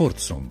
Porto 0.00 0.18
Som. 0.18 0.49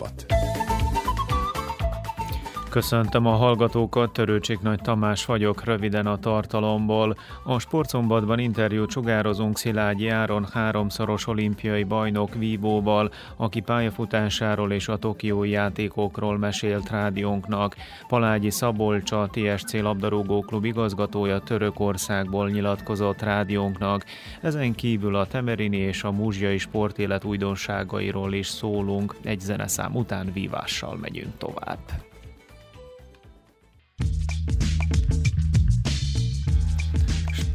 Köszöntöm 2.70 3.26
a 3.26 3.30
hallgatókat, 3.30 4.12
Törőcsik 4.12 4.60
Nagy 4.60 4.80
Tamás 4.80 5.24
vagyok, 5.24 5.64
röviden 5.64 6.06
a 6.06 6.18
tartalomból. 6.18 7.16
A 7.44 7.58
sportszombatban 7.58 8.38
interjút 8.38 8.90
sugározunk 8.90 9.58
Szilágyi 9.58 10.08
Áron 10.08 10.46
háromszoros 10.52 11.26
olimpiai 11.26 11.84
bajnok 11.84 12.34
vívóval, 12.34 13.10
aki 13.36 13.60
pályafutásáról 13.60 14.72
és 14.72 14.88
a 14.88 14.96
tokiói 14.96 15.50
játékokról 15.50 16.38
mesélt 16.38 16.90
rádiónknak. 16.90 17.76
Palágyi 18.08 18.50
Szabolcsa, 18.50 19.28
TSC 19.32 19.72
labdarúgó 19.72 20.40
klub 20.40 20.64
igazgatója 20.64 21.38
Törökországból 21.38 22.50
nyilatkozott 22.50 23.22
rádiónknak. 23.22 24.04
Ezen 24.40 24.74
kívül 24.74 25.16
a 25.16 25.26
Temerini 25.26 25.76
és 25.76 26.02
a 26.02 26.10
Múzsiai 26.10 26.58
sportélet 26.58 27.24
újdonságairól 27.24 28.32
is 28.32 28.46
szólunk. 28.46 29.16
Egy 29.22 29.40
zeneszám 29.40 29.94
után 29.94 30.30
vívással 30.32 30.96
megyünk 30.96 31.38
tovább. 31.38 32.09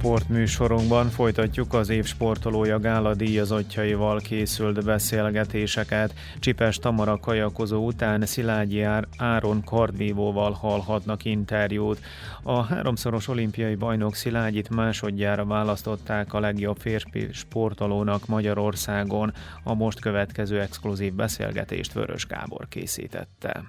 Sportműsorunkban 0.05 1.09
folytatjuk 1.09 1.73
az 1.73 1.90
év 1.90 2.05
sportolója 2.05 2.79
gála 2.79 3.13
díjazottjaival 3.13 4.20
készült 4.20 4.84
beszélgetéseket. 4.84 6.13
Csipes 6.40 6.77
Tamara 6.77 7.18
kajakozó 7.18 7.85
után 7.85 8.26
Szilágyi 8.26 8.82
Áron 9.18 9.63
kardvívóval 9.63 10.52
hallhatnak 10.52 11.26
interjút. 11.26 11.99
A 12.43 12.62
háromszoros 12.62 13.27
olimpiai 13.27 13.76
bajnok 13.76 14.15
Szilágyit 14.15 14.70
másodjára 14.70 15.46
választották 15.46 16.34
a 16.34 16.40
legjobb 16.40 16.77
férfi 16.77 17.27
sportolónak 17.32 18.27
Magyarországon. 18.27 19.34
A 19.63 19.74
most 19.74 19.99
következő 19.99 20.62
exkluzív 20.62 21.13
beszélgetést 21.13 21.93
Vörös 21.93 22.26
Gábor 22.27 22.68
készítette 22.68 23.63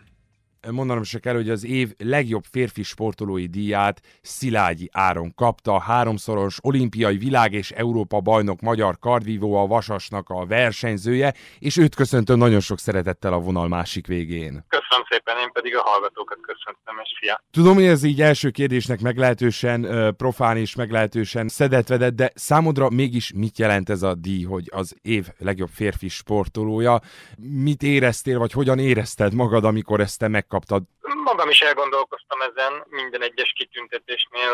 mondanom 0.71 1.03
se 1.03 1.19
kell, 1.19 1.35
hogy 1.35 1.51
az 1.51 1.65
év 1.65 1.95
legjobb 1.99 2.45
férfi 2.51 2.83
sportolói 2.83 3.47
díját 3.47 4.01
Szilágyi 4.23 4.89
Áron 4.93 5.35
kapta, 5.35 5.81
háromszoros 5.81 6.59
olimpiai 6.63 7.17
világ 7.17 7.53
és 7.53 7.71
Európa 7.71 8.21
bajnok 8.21 8.61
magyar 8.61 8.99
kardvívó 8.99 9.55
a 9.55 9.67
Vasasnak 9.67 10.29
a 10.29 10.47
versenyzője, 10.47 11.35
és 11.59 11.77
őt 11.77 11.95
köszöntöm 11.95 12.39
nagyon 12.39 12.61
sok 12.61 12.79
szeretettel 12.79 13.33
a 13.33 13.39
vonal 13.39 13.69
másik 13.69 14.07
végén. 14.07 14.65
Köszönöm 14.69 15.05
szépen, 15.09 15.37
én 15.39 15.51
pedig 15.53 15.77
a 15.77 15.83
hallgatókat 15.83 16.39
köszöntöm, 16.41 16.95
és 17.03 17.17
fia. 17.21 17.43
Tudom, 17.51 17.75
hogy 17.75 17.85
ez 17.85 18.03
így 18.03 18.23
első 18.23 18.51
kérdésnek 18.51 19.01
meglehetősen 19.01 20.15
profán 20.17 20.57
és 20.57 20.75
meglehetősen 20.75 21.49
szedetvedett, 21.49 22.15
de 22.15 22.33
számodra 22.35 22.91
mégis 22.91 23.33
mit 23.35 23.59
jelent 23.59 23.91
ez 23.91 24.03
a 24.03 24.15
díj, 24.15 24.45
hogy 24.45 24.71
az 24.73 24.97
év 25.03 25.29
legjobb 25.39 25.71
férfi 25.73 26.09
sportolója? 26.09 27.01
Mit 27.37 27.83
éreztél, 27.83 28.39
vagy 28.39 28.53
hogyan 28.53 28.79
érezted 28.79 29.35
magad, 29.35 29.65
amikor 29.65 30.01
ezt 30.01 30.19
te 30.19 30.29
megkaptad? 30.29 30.56
Megkaptad? 30.57 30.85
Magam 31.27 31.51
is 31.51 31.61
elgondolkoztam 31.61 32.41
ezen, 32.41 32.85
minden 32.89 33.23
egyes 33.23 33.53
kitüntetésnél, 33.57 34.53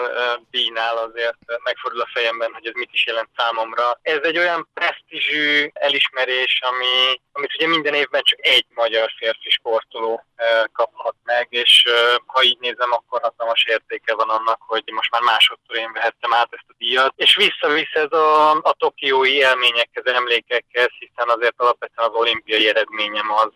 díjnál 0.51 0.97
azért 0.97 1.37
megfordul 1.63 2.01
a 2.01 2.11
fejemben, 2.13 2.53
hogy 2.53 2.67
ez 2.67 2.73
mit 2.75 2.93
is 2.93 3.07
jelent 3.07 3.29
számomra. 3.37 3.99
Ez 4.03 4.19
egy 4.23 4.39
olyan 4.39 4.69
presztízsű 4.75 5.71
elismerés, 5.73 6.61
ami, 6.71 7.21
amit 7.33 7.55
ugye 7.55 7.67
minden 7.67 7.95
évben 7.95 8.23
csak 8.23 8.47
egy 8.47 8.67
magyar 8.75 9.11
férfi 9.19 9.51
sportoló 9.51 10.25
kaphat 10.73 11.15
meg, 11.25 11.47
és 11.51 11.85
ha 12.27 12.43
így 12.43 12.59
nézem, 12.59 12.93
akkor 12.93 13.21
hatalmas 13.21 13.65
értéke 13.65 14.15
van 14.15 14.29
annak, 14.29 14.61
hogy 14.67 14.83
most 14.93 15.11
már 15.11 15.23
másodszor 15.23 15.77
én 15.77 15.93
vehettem 15.93 16.33
át 16.33 16.49
ezt 16.51 16.69
a 16.69 16.75
díjat, 16.79 17.13
és 17.17 17.37
visszavisz 17.37 17.95
ez 17.95 18.13
a, 18.13 18.51
a 18.51 18.73
tokiói 18.79 19.35
élményekhez, 19.35 20.05
emlékekhez, 20.05 20.91
hiszen 20.99 21.29
azért 21.29 21.55
alapvetően 21.57 22.09
az 22.09 22.15
olimpiai 22.15 22.69
eredményem 22.69 23.33
az, 23.33 23.53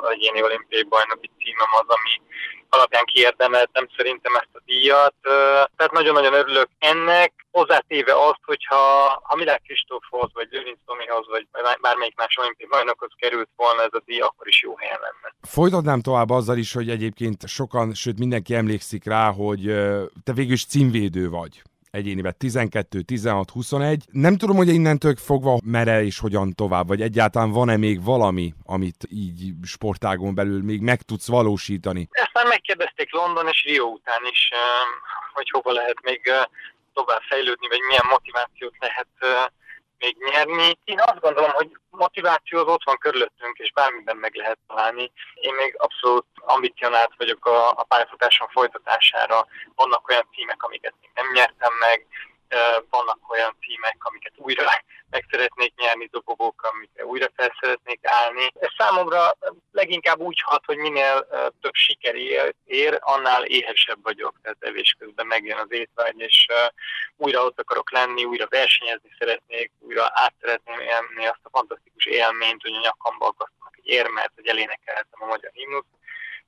az 0.00 0.10
egyéni 0.10 0.42
olimpiai 0.42 0.82
bajnoki 0.82 1.30
címem 1.38 1.68
az, 1.80 1.86
ami 1.86 2.20
alapján 2.68 3.04
kiérdemeltem 3.04 3.88
szerintem 3.96 4.34
ezt 4.34 4.50
a 4.52 4.60
díjat. 4.64 5.14
Tehát 5.76 5.92
nagyon-nagyon 5.92 6.34
örülök 6.34 6.68
ennek, 6.78 7.32
hozzátéve 7.50 8.12
azt, 8.28 8.40
hogyha 8.44 8.76
ha 9.22 9.36
Milák 9.36 9.62
Kristófhoz, 9.62 10.30
vagy 10.32 10.48
Lőrinc 10.50 10.78
Tomihoz, 10.86 11.26
vagy 11.28 11.46
bármelyik 11.80 12.16
más 12.16 12.36
olimpiai 12.38 12.68
bajnokhoz 12.68 13.10
került 13.16 13.48
volna 13.56 13.82
ez 13.82 13.92
a 13.92 14.02
díj, 14.04 14.20
akkor 14.20 14.48
is 14.48 14.62
jó 14.62 14.76
helyen 14.76 14.98
lenne. 15.00 15.34
Folytatnám 15.42 16.00
tovább 16.00 16.30
azzal 16.30 16.56
is, 16.56 16.72
hogy 16.72 16.90
egyébként 16.90 17.48
sokan, 17.48 17.94
sőt 17.94 18.18
mindenki 18.18 18.54
emlékszik 18.54 19.04
rá, 19.04 19.30
hogy 19.30 19.62
te 20.24 20.32
végül 20.32 20.52
is 20.52 20.66
címvédő 20.66 21.28
vagy 21.28 21.62
egyéniben 21.92 22.34
12, 22.38 23.00
16, 23.00 23.50
21. 23.50 24.04
Nem 24.10 24.36
tudom, 24.36 24.56
hogy 24.56 24.68
innentől 24.68 25.16
fogva 25.16 25.58
mere 25.64 26.02
és 26.02 26.18
hogyan 26.18 26.54
tovább, 26.54 26.86
vagy 26.86 27.00
egyáltalán 27.02 27.50
van-e 27.50 27.76
még 27.76 28.04
valami, 28.04 28.54
amit 28.66 29.06
így 29.10 29.52
sportágon 29.62 30.34
belül 30.34 30.62
még 30.62 30.80
meg 30.80 31.02
tudsz 31.02 31.28
valósítani? 31.28 32.08
Ezt 32.10 32.30
már 32.32 32.46
megkérdezték 32.46 33.12
London 33.12 33.48
és 33.48 33.64
Rio 33.64 33.84
után 33.84 34.20
is, 34.30 34.50
hogy 35.32 35.50
hova 35.50 35.72
lehet 35.72 36.02
még 36.02 36.20
tovább 36.94 37.20
fejlődni, 37.28 37.68
vagy 37.68 37.80
milyen 37.88 38.06
motivációt 38.10 38.74
lehet 38.78 39.08
még 40.02 40.16
nyerni. 40.30 40.78
Én 40.84 41.00
azt 41.00 41.20
gondolom, 41.20 41.50
hogy 41.50 41.70
motiváció 41.90 42.58
az 42.58 42.66
ott 42.66 42.84
van 42.84 42.98
körülöttünk, 42.98 43.58
és 43.58 43.72
bármiben 43.72 44.16
meg 44.16 44.34
lehet 44.34 44.58
találni. 44.66 45.12
Én 45.34 45.54
még 45.54 45.74
abszolút 45.78 46.26
ambicionált 46.34 47.12
vagyok 47.16 47.46
a, 47.46 47.70
a 47.70 47.82
pályafutáson 47.82 48.48
folytatására. 48.48 49.46
Vannak 49.74 50.08
olyan 50.08 50.28
címek, 50.34 50.62
amiket 50.62 50.94
még 51.00 51.10
nem 51.14 51.32
nyertem 51.32 51.72
meg, 51.80 52.06
vannak 52.90 53.18
olyan 53.28 53.56
címek, 53.60 53.96
amiket 53.98 54.32
újra 54.36 54.62
meg 55.12 55.26
szeretnék 55.30 55.74
nyerni, 55.76 56.08
dobogók, 56.10 56.68
amiket 56.72 57.04
újra 57.04 57.26
fel 57.36 57.56
szeretnék 57.60 58.00
állni. 58.02 58.52
Ez 58.60 58.70
számomra 58.78 59.36
leginkább 59.82 60.20
úgy 60.20 60.40
hat, 60.40 60.64
hogy 60.64 60.76
minél 60.76 61.26
több 61.60 61.74
siker 61.74 62.14
ér, 62.64 62.98
annál 63.00 63.44
éhesebb 63.44 64.02
vagyok, 64.02 64.34
tehát 64.42 64.56
evés 64.60 64.96
közben 64.98 65.26
megjön 65.26 65.58
az 65.58 65.72
étvágy, 65.72 66.20
és 66.20 66.46
újra 67.16 67.44
ott 67.44 67.60
akarok 67.60 67.92
lenni, 67.92 68.24
újra 68.24 68.46
versenyezni 68.48 69.10
szeretnék, 69.18 69.70
újra 69.78 70.10
át 70.12 70.34
szeretném 70.40 70.80
élni 70.80 71.26
azt 71.26 71.46
a 71.48 71.48
fantasztikus 71.50 72.06
élményt, 72.06 72.62
hogy 72.62 72.74
a 72.74 72.80
nyakamba 72.80 73.26
akasztanak 73.26 73.74
egy 73.76 73.88
érmet, 73.88 74.32
hogy 74.34 74.46
elénekelhetem 74.46 75.22
a 75.22 75.26
magyar 75.26 75.50
himnuszt 75.54 76.01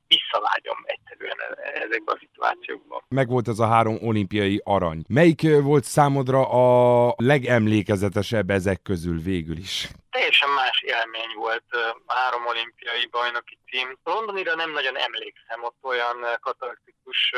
visszavágyom 0.06 0.78
egyszerűen 0.84 1.36
e- 1.40 1.82
ezekbe 1.84 2.12
a 2.12 2.16
szituációkban. 2.20 3.02
Megvolt 3.08 3.48
ez 3.48 3.58
a 3.58 3.66
három 3.66 3.98
olimpiai 4.02 4.60
arany. 4.64 5.04
Melyik 5.08 5.42
volt 5.62 5.84
számodra 5.84 6.40
a 6.48 7.14
legemlékezetesebb 7.16 8.50
ezek 8.50 8.82
közül 8.82 9.18
végül 9.20 9.56
is? 9.56 9.88
Teljesen 10.10 10.50
más 10.50 10.82
élmény 10.82 11.34
volt 11.36 11.64
a 12.06 12.14
három 12.14 12.46
olimpiai 12.46 13.06
bajnoki 13.10 13.58
cím. 13.70 13.98
Londonira 14.04 14.54
nem 14.54 14.70
nagyon 14.70 14.96
emlékszem, 14.96 15.62
ott 15.62 15.78
olyan 15.82 16.16
katartikus 16.40 17.32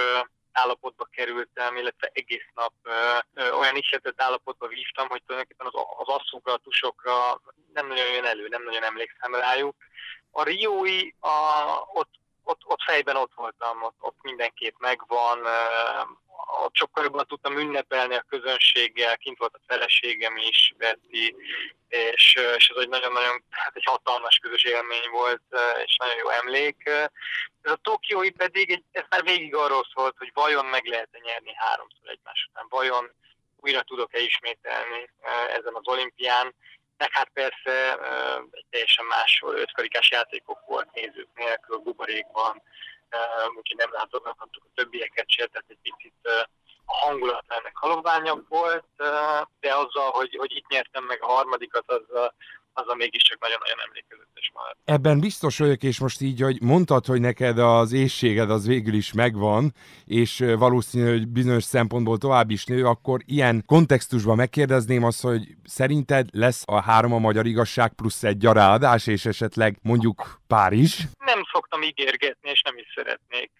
állapotba 0.56 1.04
kerültem, 1.04 1.76
illetve 1.76 2.10
egész 2.12 2.48
nap 2.54 2.72
ö, 2.82 3.50
olyan 3.50 3.76
isletett 3.76 4.22
állapotba 4.22 4.66
vívtam, 4.66 5.08
hogy 5.08 5.22
tulajdonképpen 5.26 5.66
az, 5.66 5.80
az 5.96 6.08
asszokra, 6.18 6.52
a 6.52 6.56
tusokra 6.64 7.40
nem 7.72 7.86
nagyon 7.86 8.12
jön 8.12 8.24
elő, 8.24 8.48
nem 8.48 8.64
nagyon 8.64 8.82
emlékszem 8.82 9.34
rájuk. 9.34 9.76
A 10.30 10.42
Riói, 10.42 11.12
a, 11.20 11.36
ott 11.92 12.12
ott, 12.46 12.60
ott 12.64 12.82
fejben 12.82 13.16
ott 13.16 13.32
voltam, 13.34 13.82
ott, 13.82 13.96
ott 14.00 14.16
mindenképp 14.22 14.74
megvan, 14.78 15.38
ott 16.64 16.74
sokkal 16.74 17.04
jobban 17.04 17.26
tudtam 17.26 17.58
ünnepelni 17.58 18.14
a 18.14 18.26
közönséggel, 18.28 19.16
kint 19.16 19.38
volt 19.38 19.54
a 19.54 19.64
feleségem 19.66 20.36
is, 20.36 20.74
Betty, 20.76 21.34
és, 21.88 22.38
és 22.56 22.68
ez 22.68 22.82
egy 22.82 22.88
nagyon-nagyon, 22.88 23.44
hát 23.50 23.76
egy 23.76 23.84
hatalmas 23.84 24.38
közös 24.38 24.64
élmény 24.64 25.10
volt, 25.10 25.42
és 25.84 25.96
nagyon 25.96 26.16
jó 26.16 26.28
emlék. 26.28 26.82
Ez 27.62 27.72
a 27.72 27.78
Tokiói 27.82 28.30
pedig, 28.30 28.82
ez 28.92 29.04
már 29.08 29.22
végig 29.22 29.54
arról 29.54 29.86
szólt, 29.94 30.14
hogy 30.18 30.30
vajon 30.34 30.66
meg 30.66 30.84
lehet-e 30.84 31.18
nyerni 31.22 31.52
háromszor 31.54 32.08
egymás 32.08 32.48
után, 32.50 32.66
vajon 32.68 33.10
újra 33.56 33.82
tudok-e 33.82 34.18
ismételni 34.18 35.10
ezen 35.48 35.74
az 35.74 35.88
olimpián, 35.88 36.54
meg 36.96 37.08
hát 37.12 37.30
persze 37.32 37.98
egy 38.50 38.66
teljesen 38.70 39.04
más 39.04 39.42
ötkarikás 39.46 40.10
játékok 40.10 40.60
volt 40.66 40.92
nézők 40.92 41.28
nélkül, 41.34 41.78
buborékban, 41.78 42.62
úgyhogy 43.56 43.76
nem 43.76 43.92
látogathattuk 43.92 44.64
a 44.64 44.74
többieket 44.74 45.30
se, 45.30 45.46
tehát 45.46 45.66
egy 45.68 45.78
picit 45.82 46.14
a 46.88 46.96
hangulat 46.96 47.44
ennek 47.48 47.76
haloványabb 47.76 48.44
volt, 48.48 48.86
de 49.60 49.74
azzal, 49.74 50.10
hogy, 50.10 50.36
hogy 50.36 50.52
itt 50.52 50.68
nyertem 50.68 51.04
meg 51.04 51.22
a 51.22 51.26
harmadikat, 51.26 51.84
az, 51.86 52.30
az 52.72 52.88
a 52.88 52.94
mégiscsak 52.94 53.40
nagyon-nagyon 53.40 53.80
emlékezetes 53.86 54.52
már. 54.54 54.76
Ebben 54.84 55.20
biztos 55.20 55.58
vagyok, 55.58 55.82
és 55.82 56.00
most 56.00 56.20
így, 56.20 56.40
hogy 56.40 56.62
mondtad, 56.62 57.06
hogy 57.06 57.20
neked 57.20 57.58
az 57.58 57.92
éjséged 57.92 58.50
az 58.50 58.66
végül 58.66 58.94
is 58.94 59.12
megvan, 59.12 59.74
és 60.06 60.44
valószínű, 60.58 61.10
hogy 61.10 61.28
bizonyos 61.28 61.64
szempontból 61.64 62.18
tovább 62.18 62.50
is 62.50 62.64
nő, 62.64 62.84
akkor 62.84 63.20
ilyen 63.24 63.62
kontextusban 63.66 64.36
megkérdezném 64.36 65.04
azt, 65.04 65.22
hogy 65.22 65.42
szerinted 65.64 66.28
lesz 66.32 66.62
a 66.66 66.80
három 66.80 67.12
a 67.12 67.18
magyar 67.18 67.46
igazság 67.46 67.92
plusz 67.92 68.22
egy 68.22 68.38
gyarádás, 68.38 69.06
és 69.06 69.24
esetleg 69.24 69.78
mondjuk 69.82 70.40
Párizs? 70.46 70.94
Nem 71.24 71.42
szoktam 71.52 71.82
ígérgetni, 71.82 72.50
és 72.50 72.62
nem 72.62 72.78
is 72.78 72.92
szeretnék. 72.94 73.50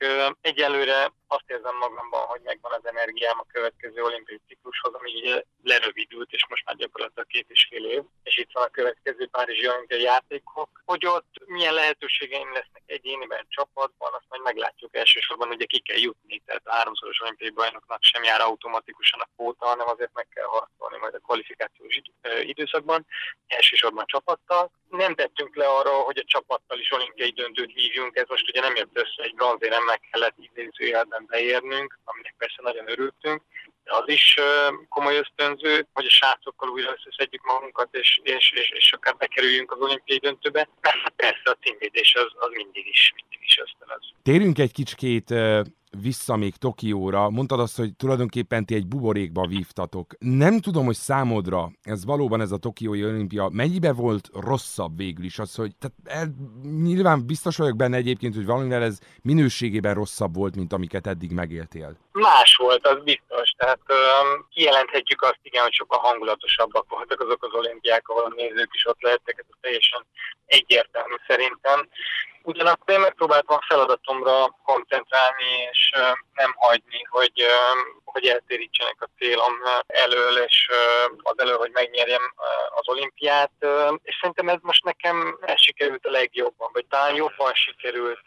Egyelőre 0.41 1.13
azt 1.27 1.45
érzem 1.47 1.77
magamban, 1.77 2.25
hogy 2.27 2.41
megvan 2.45 2.73
az 2.73 2.87
energiám 2.93 3.39
a 3.39 3.51
következő 3.53 4.03
olimpiai 4.03 4.41
ciklushoz, 4.49 4.93
ami 4.95 5.11
ugye 5.21 5.43
lerövidült, 5.63 6.31
és 6.33 6.47
most 6.49 6.65
már 6.67 6.77
gyakorlatilag 6.77 7.27
két 7.27 7.47
és 7.49 7.67
fél 7.71 7.85
év, 7.85 8.03
és 8.23 8.39
itt 8.39 8.53
van 8.53 8.65
a 8.65 8.77
következő 8.79 9.27
Párizsi 9.27 9.69
olimpiai 9.69 10.03
játékok, 10.03 10.69
hogy 10.85 11.07
ott 11.07 11.33
milyen 11.47 11.75
lehetőségeim 11.75 12.53
lesznek 12.53 12.83
egyéniben, 12.87 13.47
csapatban, 13.49 14.11
azt 14.13 14.29
majd 14.29 14.43
meglátjuk 14.43 14.97
elsősorban, 14.97 15.49
ugye 15.49 15.65
ki 15.65 15.79
kell 15.79 15.99
jutni, 15.99 16.36
a 16.47 16.75
háromszoros 16.75 17.21
olimpiai 17.21 17.51
bajnoknak 17.51 18.03
sem 18.03 18.23
jár 18.23 18.41
automatikusan 18.41 19.21
a 19.21 19.29
kvóta, 19.37 19.67
hanem 19.67 19.89
azért 19.89 20.15
meg 20.15 20.29
kell 20.35 20.45
harcolni 20.45 20.97
majd 21.01 21.15
a 21.15 21.19
kvalifikációs 21.19 22.01
időszakban, 22.43 23.07
elsősorban 23.47 24.05
csapattal. 24.07 24.71
Nem 24.89 25.15
tettünk 25.15 25.57
le 25.57 25.67
arra, 25.67 25.91
hogy 25.91 26.19
a 26.19 26.25
csapattal 26.27 26.79
is 26.79 26.93
olimpiai 26.93 27.31
döntőt 27.31 27.73
hívjunk, 27.73 28.17
ez 28.17 28.29
most 28.29 28.49
ugye 28.49 28.61
nem 28.61 28.77
jött 28.77 28.97
össze, 28.97 29.23
egy 29.23 29.35
bronzéremmel 29.35 30.01
kellett 30.11 30.35
idézőjelben 30.39 31.27
beérnünk, 31.29 31.99
aminek 32.05 32.35
persze 32.39 32.63
nagyon 32.63 32.91
örültünk, 32.91 33.43
az 33.87 34.09
is 34.09 34.37
komoly 34.89 35.17
ösztönző, 35.17 35.87
hogy 35.93 36.05
a 36.05 36.11
srácokkal 36.11 36.69
újra 36.69 36.95
összeszedjük 36.99 37.45
magunkat, 37.45 37.89
és, 37.91 38.21
és, 38.23 38.53
és, 38.55 38.71
és 38.71 38.93
akár 38.93 39.17
bekerüljünk 39.17 39.73
az 39.73 39.81
olimpiai 39.81 40.19
döntőbe. 40.19 40.69
Persze 41.17 41.43
a 41.45 41.57
címvédés 41.61 42.15
az, 42.15 42.33
az 42.39 42.49
mindig 42.53 42.87
is, 42.87 43.13
mindig 43.15 43.39
is 43.43 43.59
ösztönöz. 43.59 44.03
Térünk 44.23 44.59
egy 44.59 44.73
kicsikét 44.73 45.31
vissza 46.01 46.37
még 46.37 46.57
Tokióra, 46.57 47.31
mondtad 47.31 47.61
azt, 47.61 47.77
hogy 47.77 47.97
tulajdonképpen 47.97 48.65
ti 48.65 48.75
egy 48.75 48.87
buborékba 48.87 49.47
vívtatok. 49.47 50.15
Nem 50.19 50.61
tudom, 50.61 50.85
hogy 50.85 50.97
számodra 50.97 51.73
ez 51.83 52.05
valóban 52.05 52.41
ez 52.41 52.53
a 52.53 52.57
Tokiói 52.57 53.05
olimpia 53.05 53.49
mennyibe 53.53 53.93
volt 53.93 54.31
rosszabb 54.33 54.97
végül 54.97 55.25
is 55.25 55.39
az, 55.39 55.55
hogy 55.55 55.77
tehát 55.77 55.97
el, 56.05 56.35
nyilván 56.83 57.27
biztos 57.27 57.57
vagyok 57.57 57.77
benne 57.77 57.97
egyébként, 57.97 58.35
hogy 58.35 58.47
valamivel 58.47 58.83
ez 58.83 58.99
minőségében 59.23 59.95
rosszabb 59.95 60.35
volt, 60.35 60.57
mint 60.57 60.73
amiket 60.73 61.07
eddig 61.07 61.33
megéltél. 61.33 61.97
Más 62.19 62.57
volt, 62.57 62.87
az 62.87 63.03
biztos. 63.03 63.51
Tehát 63.51 63.81
um, 63.89 64.49
kijelenthetjük 64.51 65.23
azt, 65.23 65.39
igen, 65.43 65.63
hogy 65.63 65.73
sokkal 65.73 65.99
hangulatosabbak 65.99 66.89
voltak 66.89 67.21
azok 67.21 67.45
az 67.45 67.53
olimpiák, 67.53 68.09
ahol 68.09 68.25
a 68.25 68.35
nézők 68.35 68.69
is 68.73 68.87
ott 68.87 69.01
lehettek, 69.03 69.39
ez 69.39 69.57
teljesen 69.61 70.07
egyértelmű 70.47 71.15
szerintem. 71.27 71.89
Ugyanakkor 72.43 72.95
én 72.95 73.01
megpróbáltam 73.01 73.57
a 73.57 73.65
feladatomra 73.67 74.57
koncentrálni, 74.65 75.69
és 75.71 75.91
nem 76.35 76.55
hagyni, 76.57 77.03
hogy, 77.09 77.45
hogy 78.05 78.27
eltérítsenek 78.27 78.97
a 78.99 79.09
célom 79.19 79.53
elől, 79.87 80.37
és 80.39 80.69
az 81.23 81.39
elől, 81.39 81.59
hogy 81.59 81.71
megnyerjem 81.71 82.35
az 82.75 82.89
olimpiát. 82.89 83.53
És 84.03 84.17
szerintem 84.21 84.49
ez 84.49 84.59
most 84.61 84.85
nekem 84.85 85.39
ez 85.41 85.61
sikerült 85.61 86.07
a 86.07 86.11
legjobban, 86.11 86.71
vagy 86.73 86.87
talán 86.87 87.15
jobban 87.15 87.55
sikerült 87.55 88.27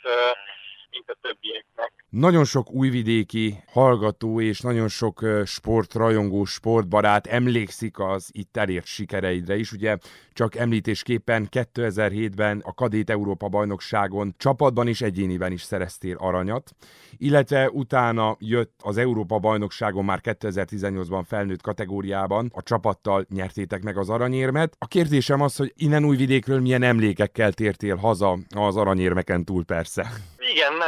mint 0.90 1.10
a 1.10 1.16
többieknek. 1.22 1.89
Nagyon 2.20 2.46
sok 2.46 2.72
újvidéki 2.72 3.64
hallgató 3.72 4.42
és 4.42 4.60
nagyon 4.60 4.88
sok 4.88 5.26
sportrajongó, 5.46 6.46
sportbarát 6.46 7.28
emlékszik 7.28 8.00
az 8.00 8.30
itt 8.32 8.58
elért 8.58 8.86
sikereidre 8.86 9.58
is. 9.58 9.72
Ugye 9.72 9.98
csak 10.34 10.56
említésképpen 10.56 11.48
2007-ben 11.52 12.62
a 12.66 12.74
Kadét 12.74 13.10
Európa 13.10 13.48
bajnokságon 13.48 14.36
csapatban 14.38 14.88
is 14.88 15.02
egyéniben 15.02 15.52
is 15.52 15.62
szereztél 15.62 16.16
aranyat, 16.16 16.72
illetve 17.18 17.70
utána 17.70 18.36
jött 18.40 18.80
az 18.84 18.98
Európa 18.98 19.40
bajnokságon 19.40 20.06
már 20.06 20.20
2018-ban 20.24 21.24
felnőtt 21.28 21.62
kategóriában, 21.62 22.52
a 22.54 22.64
csapattal 22.64 23.26
nyertétek 23.30 23.84
meg 23.84 23.98
az 23.98 24.10
aranyérmet. 24.10 24.76
A 24.78 24.88
kérdésem 24.88 25.42
az, 25.42 25.56
hogy 25.56 25.74
innen 25.76 26.06
újvidékről 26.06 26.60
milyen 26.60 26.84
emlékekkel 26.84 27.54
tértél 27.54 27.96
haza 27.96 28.38
az 28.50 28.78
aranyérmeken 28.78 29.46
túl 29.46 29.64
persze. 29.66 30.12
Igen, 30.50 30.84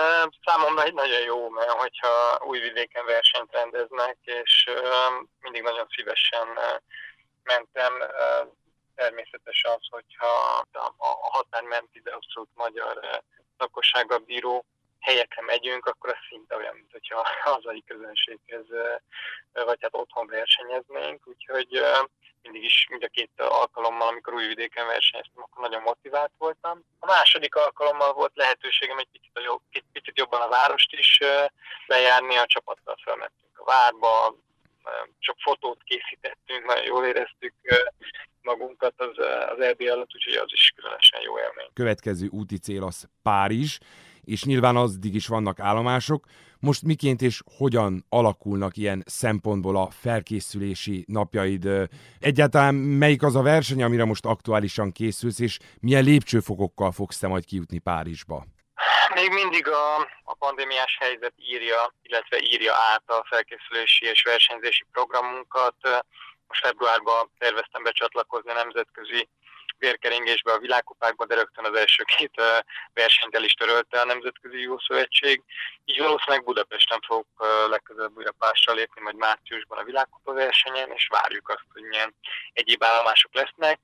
számomra 0.46 0.84
egy 0.84 0.94
nagyon 0.94 1.22
jó, 1.22 1.50
mert 1.50 1.72
hogyha 1.72 2.40
újvidéken 2.46 3.06
versenyt 3.06 3.52
rendeznek, 3.52 4.18
és 4.22 4.70
mindig 5.40 5.62
nagyon 5.62 5.88
szívesen 5.96 6.48
mentem. 7.44 7.94
Természetes 8.96 9.64
az, 9.64 9.88
hogyha 9.90 10.28
a 10.98 11.30
határ 11.32 11.64
menti, 11.64 12.00
de 12.00 12.12
abszolút 12.12 12.50
magyar 12.54 13.24
lakossággal 13.58 14.18
bíró 14.18 14.66
helyekre 15.02 15.42
megyünk, 15.42 15.86
akkor 15.86 16.10
az 16.10 16.18
szinte 16.30 16.56
olyan, 16.56 16.76
mint 16.76 16.92
hogyha 16.92 17.20
a 17.20 17.50
hazai 17.50 17.84
közönséghez, 17.88 18.66
vagy 19.52 19.78
hát 19.82 19.96
otthon 19.96 20.28
versenyeznénk, 20.28 21.28
úgyhogy 21.28 21.82
mindig 22.42 22.64
is 22.64 22.88
mind 22.90 23.04
a 23.04 23.08
két 23.08 23.32
alkalommal, 23.36 24.08
amikor 24.08 24.34
újvidéken 24.34 24.86
versenyeztem, 24.86 25.44
akkor 25.44 25.64
nagyon 25.64 25.82
motivált 25.82 26.32
voltam. 26.38 26.84
A 27.00 27.06
második 27.06 27.56
alkalommal 27.56 28.14
volt 28.14 28.32
lehetőségem 28.36 28.98
egy 28.98 29.08
picit, 29.12 29.38
a 29.38 29.42
jobb, 29.42 29.62
picit 29.92 30.18
jobban 30.18 30.42
a 30.42 30.50
várost 30.50 30.94
is 30.94 31.20
bejárni, 31.88 32.36
a 32.36 32.46
csapattal 32.46 32.98
felmentünk 33.04 33.60
a 33.60 33.64
várba, 33.64 34.36
csak 35.20 35.36
fotót 35.40 35.84
készítettünk, 35.84 36.66
nagyon 36.66 36.86
jól 36.86 37.06
éreztük 37.06 37.54
magunkat 38.42 38.94
az, 38.98 39.18
az 39.56 39.60
EB 39.60 39.82
alatt, 39.82 40.16
úgyhogy 40.16 40.34
az 40.34 40.52
is 40.52 40.74
különösen 40.76 41.22
jó 41.22 41.40
élmény. 41.40 41.70
Következő 41.74 42.28
úti 42.32 42.58
cél 42.58 42.84
az 42.84 43.10
Párizs 43.24 43.78
és 44.24 44.44
nyilván 44.44 44.76
addig 44.76 45.16
is 45.16 45.28
vannak 45.28 45.60
állomások. 45.60 46.26
Most 46.60 46.84
miként 46.84 47.22
és 47.22 47.42
hogyan 47.58 48.06
alakulnak 48.10 48.78
ilyen 48.78 49.04
szempontból 49.06 49.76
a 49.78 49.90
felkészülési 49.90 51.04
napjaid? 51.08 51.68
Egyáltalán 52.20 52.76
melyik 52.76 53.24
az 53.24 53.36
a 53.36 53.42
verseny, 53.42 53.84
amire 53.84 54.06
most 54.06 54.26
aktuálisan 54.26 54.92
készülsz, 54.92 55.40
és 55.40 55.60
milyen 55.80 56.04
lépcsőfokokkal 56.04 56.92
fogsz 56.92 57.20
te 57.20 57.28
majd 57.28 57.46
kijutni 57.46 57.80
Párizsba? 57.80 58.46
Még 59.14 59.30
mindig 59.30 59.68
a, 59.68 59.96
a 60.24 60.34
pandémiás 60.34 60.98
helyzet 61.00 61.34
írja, 61.36 61.94
illetve 62.02 62.38
írja 62.42 62.74
át 62.74 63.04
a 63.06 63.26
felkészülési 63.30 64.06
és 64.06 64.24
versenyzési 64.24 64.86
programunkat. 64.92 65.76
Most 66.48 66.66
februárban 66.66 67.32
terveztem 67.38 67.84
becsatlakozni 67.84 68.52
a 68.52 68.54
nemzetközi 68.54 69.30
vérkeringésbe 69.82 70.52
a 70.52 70.60
világkupákban, 70.60 71.28
de 71.28 71.36
rögtön 71.36 71.66
az 71.66 71.78
első 71.78 72.04
két 72.04 72.42
versenyt 72.94 73.36
el 73.36 73.44
is 73.44 73.54
törölte 73.54 74.00
a 74.02 74.06
Nemzetközi 74.06 74.62
Jó 74.62 74.80
Szövetség. 74.80 75.42
Így 75.86 76.00
valószínűleg 76.00 76.44
Budapesten 76.44 77.00
fogok 77.08 77.28
legközelebb 77.70 78.18
újra 78.18 78.32
pásra 78.32 78.74
lépni, 78.74 79.02
majd 79.02 79.16
márciusban 79.16 79.78
a 79.78 79.84
világkupa 79.84 80.34
versenyen, 80.34 80.92
és 80.92 81.08
várjuk 81.08 81.50
azt, 81.50 81.66
hogy 81.74 81.82
milyen 81.82 82.16
egyéb 82.54 82.84
állomások 82.84 83.34
lesznek. 83.34 83.80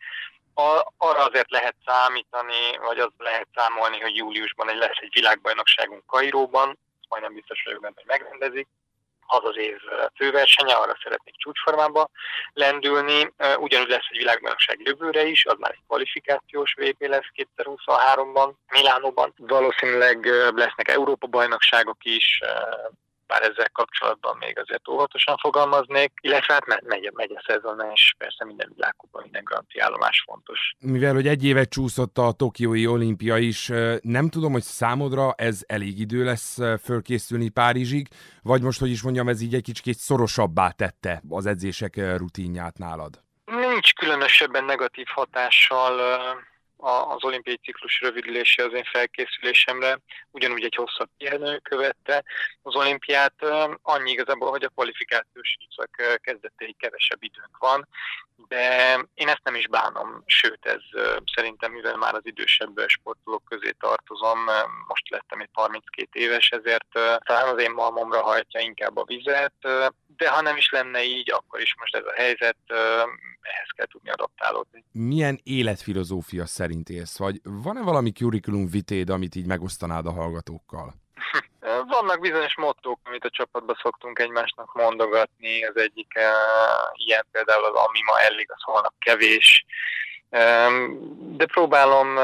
Arra 0.97 1.25
azért 1.25 1.51
lehet 1.51 1.75
számítani, 1.85 2.77
vagy 2.77 2.99
az 2.99 3.11
lehet 3.17 3.47
számolni, 3.55 3.99
hogy 3.99 4.15
júliusban 4.15 4.69
egy 4.69 4.77
lesz 4.77 4.97
egy 5.01 5.13
világbajnokságunk 5.13 6.05
Kairóban, 6.05 6.79
majdnem 7.09 7.33
biztos 7.33 7.63
vagyok 7.63 7.81
benne, 7.81 7.93
hogy 7.95 8.05
megrendezik, 8.05 8.67
az 9.27 9.43
az 9.43 9.57
év 9.57 9.77
főversenye, 10.15 10.73
arra 10.73 10.97
szeretnék 11.03 11.35
csúcsformába 11.37 12.09
lendülni. 12.53 13.33
Ugyanúgy 13.57 13.89
lesz 13.89 14.07
egy 14.09 14.17
világbajnokság 14.17 14.81
jövőre 14.81 15.25
is, 15.25 15.45
az 15.45 15.55
már 15.59 15.71
egy 15.71 15.83
kvalifikációs 15.87 16.73
VB 16.73 17.01
lesz 17.01 17.31
2023-ban, 17.57 18.51
Milánóban. 18.71 19.33
Valószínűleg 19.37 20.25
lesznek 20.55 20.87
Európa-bajnokságok 20.87 22.05
is, 22.05 22.41
bár 23.27 23.41
ezzel 23.41 23.69
kapcsolatban 23.71 24.37
még 24.37 24.59
azért 24.59 24.87
óvatosan 24.87 25.37
fogalmaznék, 25.37 26.11
illetve 26.21 26.53
hát 26.53 26.65
megy, 26.65 27.11
megy 27.13 27.31
a 27.35 27.43
szezon, 27.47 27.91
és 27.93 28.13
persze 28.17 28.45
minden 28.45 28.71
világkupa, 28.75 29.21
minden 29.21 29.43
garanti 29.43 29.79
állomás 29.79 30.23
fontos. 30.25 30.59
Mivel, 30.79 31.13
hogy 31.13 31.27
egy 31.27 31.45
évet 31.45 31.69
csúszott 31.69 32.17
a 32.17 32.31
Tokiói 32.31 32.87
olimpia 32.87 33.37
is, 33.37 33.71
nem 34.01 34.29
tudom, 34.29 34.51
hogy 34.51 34.61
számodra 34.61 35.33
ez 35.33 35.61
elég 35.67 35.99
idő 35.99 36.23
lesz 36.23 36.57
fölkészülni 36.83 37.49
Párizsig, 37.49 38.07
vagy 38.41 38.61
most, 38.61 38.79
hogy 38.79 38.89
is 38.89 39.01
mondjam, 39.01 39.27
ez 39.27 39.41
így 39.41 39.53
egy 39.53 39.63
kicsit 39.63 39.97
szorosabbá 39.97 40.69
tette 40.69 41.21
az 41.29 41.45
edzések 41.45 42.17
rutinját 42.17 42.77
nálad? 42.77 43.21
Nincs 43.45 43.93
különösebben 43.93 44.63
negatív 44.63 45.05
hatással 45.07 45.99
az 46.77 47.23
olimpiai 47.23 47.57
ciklus 47.57 48.01
rövidülése 48.01 48.63
az 48.63 48.73
én 48.73 48.83
felkészülésemre, 48.83 49.99
ugyanúgy 50.31 50.63
egy 50.63 50.75
hosszabb 50.75 51.09
pihenő 51.17 51.57
követte 51.57 52.23
az 52.61 52.75
olimpiát. 52.75 53.33
Annyi 53.81 54.11
igazából, 54.11 54.49
hogy 54.49 54.63
a 54.63 54.69
kvalifikációs 54.69 55.57
időszak 55.59 56.21
kezdetéig 56.21 56.77
kevesebb 56.77 57.23
időnk 57.23 57.57
van, 57.59 57.87
de 58.47 58.93
én 59.13 59.27
ezt 59.27 59.43
nem 59.43 59.55
is 59.55 59.67
bánom, 59.67 60.23
sőt 60.25 60.65
ez 60.65 60.81
szerintem, 61.35 61.71
mivel 61.71 61.95
már 61.95 62.13
az 62.13 62.25
idősebb 62.25 62.83
sportolók 62.87 63.43
közé 63.45 63.71
tartozom, 63.79 64.39
most 64.87 65.09
lettem 65.09 65.39
egy 65.39 65.49
32 65.51 66.19
éves, 66.19 66.49
ezért 66.49 66.87
talán 67.25 67.47
az 67.53 67.61
én 67.61 67.71
malmomra 67.71 68.21
hajtja 68.21 68.59
inkább 68.59 68.97
a 68.97 69.05
vizet, 69.05 69.53
de 70.17 70.29
ha 70.29 70.41
nem 70.41 70.57
is 70.57 70.69
lenne 70.69 71.03
így, 71.03 71.31
akkor 71.31 71.61
is 71.61 71.75
most 71.79 71.95
ez 71.95 72.05
a 72.05 72.13
helyzet, 72.13 72.57
ehhez 73.41 73.69
kell 73.75 73.85
tudni 73.85 74.09
adaptálódni. 74.09 74.83
Milyen 74.91 75.39
életfilozófia 75.43 76.45
szerint 76.45 76.66
élsz, 76.89 77.17
vagy 77.17 77.39
van-e 77.43 77.81
valami 77.81 78.11
curriculum 78.11 78.67
vitéd, 78.67 79.09
amit 79.09 79.35
így 79.35 79.45
megosztanád 79.45 80.05
a 80.05 80.11
hallgatókkal? 80.11 80.93
Vannak 81.87 82.19
bizonyos 82.19 82.55
mottók, 82.57 82.99
amit 83.03 83.25
a 83.25 83.29
csapatban 83.29 83.79
szoktunk 83.81 84.19
egymásnak 84.19 84.73
mondogatni. 84.73 85.65
Az 85.65 85.77
egyik 85.77 86.11
uh, 86.15 87.05
ilyen 87.05 87.25
például 87.31 87.63
az, 87.63 87.75
ami 87.75 87.99
ma 88.05 88.19
elég, 88.19 88.51
az 88.51 88.61
holnap 88.61 88.93
kevés. 88.99 89.65
De 91.37 91.45
próbálom, 91.45 92.15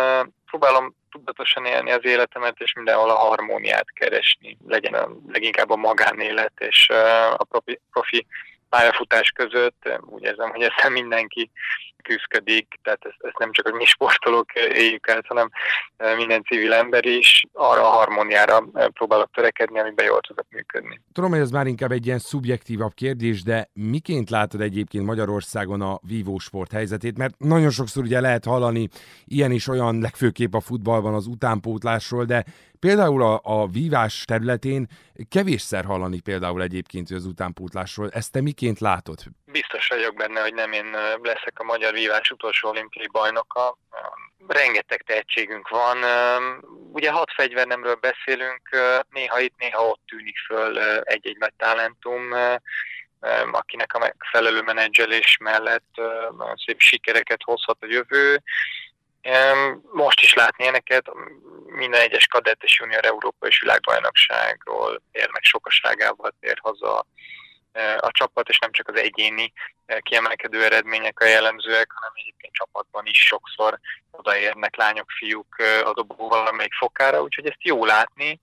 próbálom 0.45 0.95
tudatosan 1.12 1.65
élni 1.65 1.91
az 1.91 2.05
életemet, 2.05 2.59
és 2.59 2.73
mindenhol 2.73 3.09
a 3.09 3.15
harmóniát 3.15 3.91
keresni. 3.93 4.57
Legyen 4.67 4.93
a, 4.93 5.09
leginkább 5.27 5.69
a 5.69 5.75
magánélet 5.75 6.53
és 6.57 6.89
a 7.38 7.43
profi, 7.43 7.79
profi 7.91 8.25
pályafutás 8.69 9.29
között. 9.29 10.00
Úgy 10.05 10.23
érzem, 10.23 10.50
hogy 10.50 10.62
ezzel 10.62 10.89
mindenki 10.89 11.51
küzdik, 12.03 12.79
tehát 12.83 13.00
ezt, 13.05 13.17
ezt 13.19 13.38
nem 13.38 13.51
csak 13.51 13.67
a 13.67 13.75
mi 13.75 13.86
sportolók 13.86 14.53
éljük 14.53 15.07
el, 15.07 15.22
hanem 15.27 15.50
e, 15.98 16.15
minden 16.15 16.43
civil 16.43 16.74
ember 16.74 17.05
is 17.05 17.43
arra 17.53 17.81
a 17.81 17.91
harmóniára 17.91 18.63
e, 18.74 18.88
próbálok 18.88 19.29
törekedni, 19.33 19.79
amiben 19.79 20.05
jól 20.05 20.22
tudok 20.22 20.45
működni. 20.50 21.01
Tudom, 21.13 21.29
hogy 21.29 21.39
ez 21.39 21.51
már 21.51 21.67
inkább 21.67 21.91
egy 21.91 22.05
ilyen 22.05 22.19
szubjektívabb 22.19 22.93
kérdés, 22.93 23.43
de 23.43 23.69
miként 23.74 24.29
látod 24.29 24.62
egyébként 24.62 25.05
Magyarországon 25.05 25.81
a 25.81 26.00
vívósport 26.07 26.72
helyzetét? 26.72 27.17
Mert 27.17 27.33
nagyon 27.38 27.69
sokszor 27.69 28.03
ugye 28.03 28.19
lehet 28.19 28.45
hallani 28.45 28.88
ilyen 29.25 29.51
is 29.51 29.67
olyan, 29.67 30.00
legfőképp 30.00 30.53
a 30.53 30.60
futballban 30.60 31.13
az 31.13 31.27
utánpótlásról, 31.27 32.25
de 32.25 32.43
Például 32.88 33.22
a, 33.24 33.40
a 33.44 33.68
vívás 33.68 34.24
területén 34.25 34.88
kevésszer 35.30 35.86
hallani 35.86 36.20
például 36.20 36.62
egyébként 36.62 37.10
az 37.10 37.25
utánpótlásról. 37.25 38.10
Ezt 38.10 38.32
te 38.32 38.42
miként 38.42 38.80
látod? 38.80 39.20
Biztos 39.46 39.88
vagyok 39.88 40.16
benne, 40.16 40.42
hogy 40.42 40.54
nem 40.54 40.72
én 40.72 40.86
leszek 41.22 41.60
a 41.60 41.63
magyar 41.63 41.94
vívás 41.94 42.32
utolsó 42.32 42.70
olimpiai 42.70 43.08
bajnoka. 43.12 43.78
Rengeteg 44.48 45.02
tehetségünk 45.02 45.70
van. 45.70 45.98
Ugye 46.92 47.12
hat 47.12 47.34
fegyvernemről 47.36 47.96
beszélünk, 47.96 48.70
néha 49.10 49.40
itt, 49.40 49.54
néha 49.58 49.88
ott 49.88 50.02
tűnik 50.08 50.38
föl 50.48 50.80
egy-egy 51.04 51.38
nagy 51.38 51.54
talentum 51.58 52.22
akinek 53.52 53.94
a 53.94 54.00
megfelelő 54.00 54.62
menedzselés 54.62 55.38
mellett 55.40 56.02
szép 56.66 56.80
sikereket 56.80 57.44
hozhat 57.44 57.78
a 57.82 57.86
jövő. 57.90 58.42
Most 59.92 60.22
is 60.22 60.34
látni 60.34 60.63
ilyeneket, 60.63 61.12
minden 61.74 62.01
egyes 62.01 62.27
kadett 62.27 62.63
és 62.63 62.80
junior 62.80 63.06
Európa 63.06 63.48
és 63.48 63.60
világbajnokságról 63.60 65.01
érnek 65.12 65.44
sokaságával 65.44 66.36
tér 66.39 66.60
haza 66.62 67.06
a 67.98 68.12
csapat, 68.12 68.50
és 68.50 68.60
nem 68.60 68.72
csak 68.72 68.88
az 68.88 69.00
egyéni 69.00 69.53
kiemelkedő 70.00 70.63
eredmények 70.63 71.20
a 71.20 71.25
jellemzőek, 71.25 71.92
hanem 71.92 72.12
egyébként 72.15 72.53
csapatban 72.53 73.06
is 73.06 73.18
sokszor 73.18 73.80
odaérnek 74.12 74.75
lányok, 74.75 75.10
fiúk 75.10 75.56
a 75.84 75.94
dobó 75.94 76.27
valamelyik 76.27 76.74
fokára, 76.74 77.22
úgyhogy 77.22 77.46
ezt 77.46 77.63
jó 77.63 77.86
látni. 77.86 78.39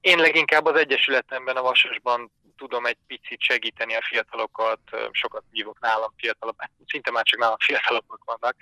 Én 0.00 0.18
leginkább 0.18 0.64
az 0.64 0.76
Egyesületemben, 0.76 1.56
a 1.56 1.62
Vasasban 1.62 2.30
tudom 2.58 2.86
egy 2.86 2.96
picit 3.06 3.40
segíteni 3.40 3.94
a 3.94 4.02
fiatalokat, 4.02 4.80
sokat 5.10 5.42
hívok 5.50 5.80
nálam 5.80 6.12
fiatalabb, 6.16 6.54
hát 6.58 6.70
szinte 6.86 7.10
már 7.10 7.24
csak 7.24 7.40
nálam 7.40 7.58
fiatalabbak 7.58 8.24
vannak, 8.24 8.56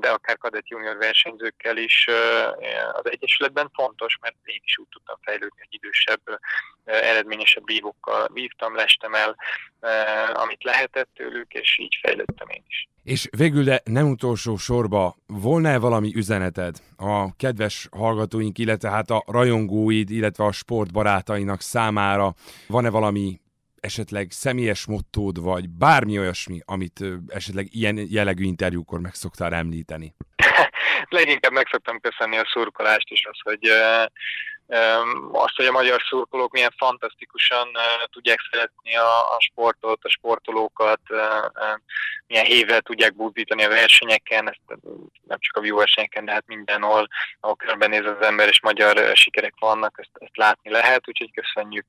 de 0.00 0.10
akár 0.10 0.38
kadett 0.38 0.68
junior 0.68 0.96
versenyzőkkel 0.96 1.76
is 1.76 2.06
az 2.92 3.10
Egyesületben 3.10 3.70
fontos, 3.74 4.18
mert 4.20 4.34
én 4.44 4.60
is 4.64 4.78
úgy 4.78 4.88
tudtam 4.88 5.16
fejlődni, 5.22 5.58
hogy 5.58 5.74
idősebb, 5.74 6.20
eredményesebb 6.84 7.64
bívókkal 7.64 8.28
vívtam, 8.32 8.74
lestem 8.74 9.14
el, 9.14 9.36
amit 10.32 10.64
lehetett 10.64 11.08
tőlük, 11.14 11.52
és 11.52 11.78
így 11.78 11.98
fejlődtem 12.00 12.48
én 12.48 12.64
is. 12.68 12.88
És 13.06 13.28
végül, 13.36 13.64
de 13.64 13.80
nem 13.84 14.10
utolsó 14.10 14.56
sorba, 14.56 15.16
volna-e 15.26 15.78
valami 15.78 16.12
üzeneted 16.14 16.76
a 16.96 17.36
kedves 17.36 17.88
hallgatóink, 17.96 18.58
illetve 18.58 18.90
hát 18.90 19.10
a 19.10 19.24
rajongóid, 19.26 20.10
illetve 20.10 20.44
a 20.44 20.52
sportbarátainak 20.52 21.60
számára? 21.60 22.34
Van-e 22.68 22.90
valami 22.90 23.40
esetleg 23.80 24.30
személyes 24.30 24.86
mottód, 24.86 25.42
vagy 25.42 25.68
bármi 25.68 26.18
olyasmi, 26.18 26.60
amit 26.64 27.04
esetleg 27.28 27.66
ilyen 27.70 27.98
jellegű 28.08 28.44
interjúkor 28.44 29.00
meg 29.00 29.14
szoktál 29.14 29.54
említeni? 29.54 30.14
Leginkább 31.08 31.52
meg 31.52 31.66
szoktam 31.70 32.00
köszönni 32.00 32.36
a 32.36 32.48
szurkolást 32.52 33.10
is, 33.10 33.26
az, 33.30 33.38
hogy 33.42 33.70
azt, 35.32 35.56
hogy 35.56 35.66
a 35.66 35.72
magyar 35.72 36.00
szurkolók 36.08 36.52
milyen 36.52 36.74
fantasztikusan 36.76 37.68
tudják 38.12 38.38
szeretni 38.50 38.96
a, 38.96 39.18
a 39.18 39.40
sportot, 39.40 40.04
a 40.04 40.08
sportolókat, 40.08 41.00
milyen 42.26 42.44
hével 42.44 42.80
tudják 42.80 43.16
buzdítani 43.16 43.64
a 43.64 43.68
versenyeken, 43.68 44.48
ezt 44.48 44.80
nem 45.26 45.38
csak 45.38 45.56
a 45.56 45.60
view 45.60 45.76
versenyeken, 45.76 46.24
de 46.24 46.32
hát 46.32 46.46
mindenhol, 46.46 47.08
ahol 47.40 47.56
körbenéz 47.56 48.04
az 48.04 48.26
ember, 48.26 48.48
és 48.48 48.60
magyar 48.62 49.16
sikerek 49.16 49.54
vannak, 49.58 49.94
ezt, 49.96 50.10
ezt 50.18 50.36
látni 50.36 50.70
lehet, 50.70 51.08
úgyhogy 51.08 51.30
köszönjük 51.32 51.86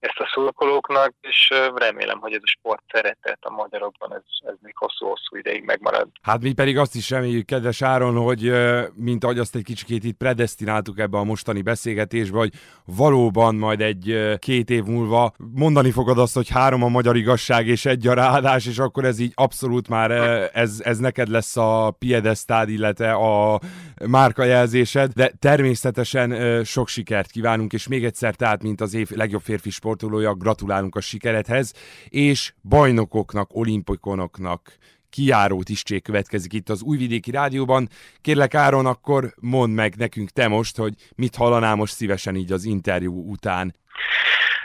ezt 0.00 0.18
a 0.18 0.30
szurkolóknak, 0.32 1.12
és 1.20 1.52
remélem, 1.74 2.18
hogy 2.18 2.32
ez 2.32 2.40
a 2.42 2.46
sport 2.58 2.82
szeretet 2.92 3.38
a 3.40 3.50
magyarokban, 3.50 4.14
ez, 4.14 4.22
ez 4.48 4.54
még 4.62 4.76
hosszú-hosszú 4.76 5.36
ideig 5.36 5.64
megmarad. 5.64 6.08
Hát 6.22 6.42
mi 6.42 6.52
pedig 6.52 6.78
azt 6.78 6.94
is 6.94 7.10
reméljük, 7.10 7.46
kedves 7.46 7.82
Áron, 7.82 8.16
hogy 8.16 8.52
mint 8.94 9.24
ahogy 9.24 9.38
azt 9.38 9.54
egy 9.54 9.64
kicsit 9.64 10.04
itt 10.04 10.16
predestináltuk 10.16 10.98
ebbe 10.98 11.18
a 11.18 11.24
mostani 11.24 11.62
beszélgetésbe, 11.62 12.38
hogy 12.38 12.52
valóban 12.84 13.54
majd 13.54 13.80
egy 13.80 14.36
két 14.38 14.70
év 14.70 14.84
múlva 14.84 15.32
mondani 15.54 15.90
fogod 15.90 16.18
azt, 16.18 16.34
hogy 16.34 16.48
három 16.48 16.82
a 16.82 16.88
magyar 16.88 17.16
igazság 17.16 17.66
és 17.66 17.84
egy 17.84 18.06
a 18.06 18.14
ráadás, 18.14 18.66
és 18.66 18.78
akkor 18.78 19.04
ez 19.04 19.18
így 19.18 19.32
abszolút 19.34 19.53
már 19.88 20.10
ez, 20.54 20.80
ez 20.84 20.98
neked 20.98 21.28
lesz 21.28 21.56
a 21.56 21.96
piedesztád, 21.98 22.68
illetve 22.68 23.12
a 23.12 23.60
márkajelzésed, 24.06 25.12
de 25.12 25.32
természetesen 25.38 26.64
sok 26.64 26.88
sikert 26.88 27.30
kívánunk, 27.30 27.72
és 27.72 27.88
még 27.88 28.04
egyszer 28.04 28.34
tehát, 28.34 28.62
mint 28.62 28.80
az 28.80 28.94
év 28.94 29.10
legjobb 29.10 29.42
férfi 29.42 29.70
sportolója, 29.70 30.34
gratulálunk 30.34 30.96
a 30.96 31.00
sikeredhez, 31.00 31.72
és 32.08 32.52
bajnokoknak, 32.62 33.56
olimpikonoknak, 33.56 34.78
kiáró 35.10 35.62
tisztség 35.62 36.02
következik 36.02 36.52
itt 36.52 36.68
az 36.68 36.82
Újvidéki 36.82 37.30
Rádióban. 37.30 37.88
Kérlek 38.20 38.54
Áron, 38.54 38.86
akkor 38.86 39.34
mondd 39.40 39.72
meg 39.72 39.94
nekünk 39.96 40.30
te 40.30 40.48
most, 40.48 40.76
hogy 40.76 40.94
mit 41.16 41.36
hallanál 41.36 41.74
most 41.74 41.94
szívesen 41.94 42.36
így 42.36 42.52
az 42.52 42.64
interjú 42.64 43.30
után. 43.30 43.74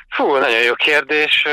Fú, 0.09 0.37
nagyon 0.37 0.61
jó 0.61 0.73
kérdés. 0.73 1.45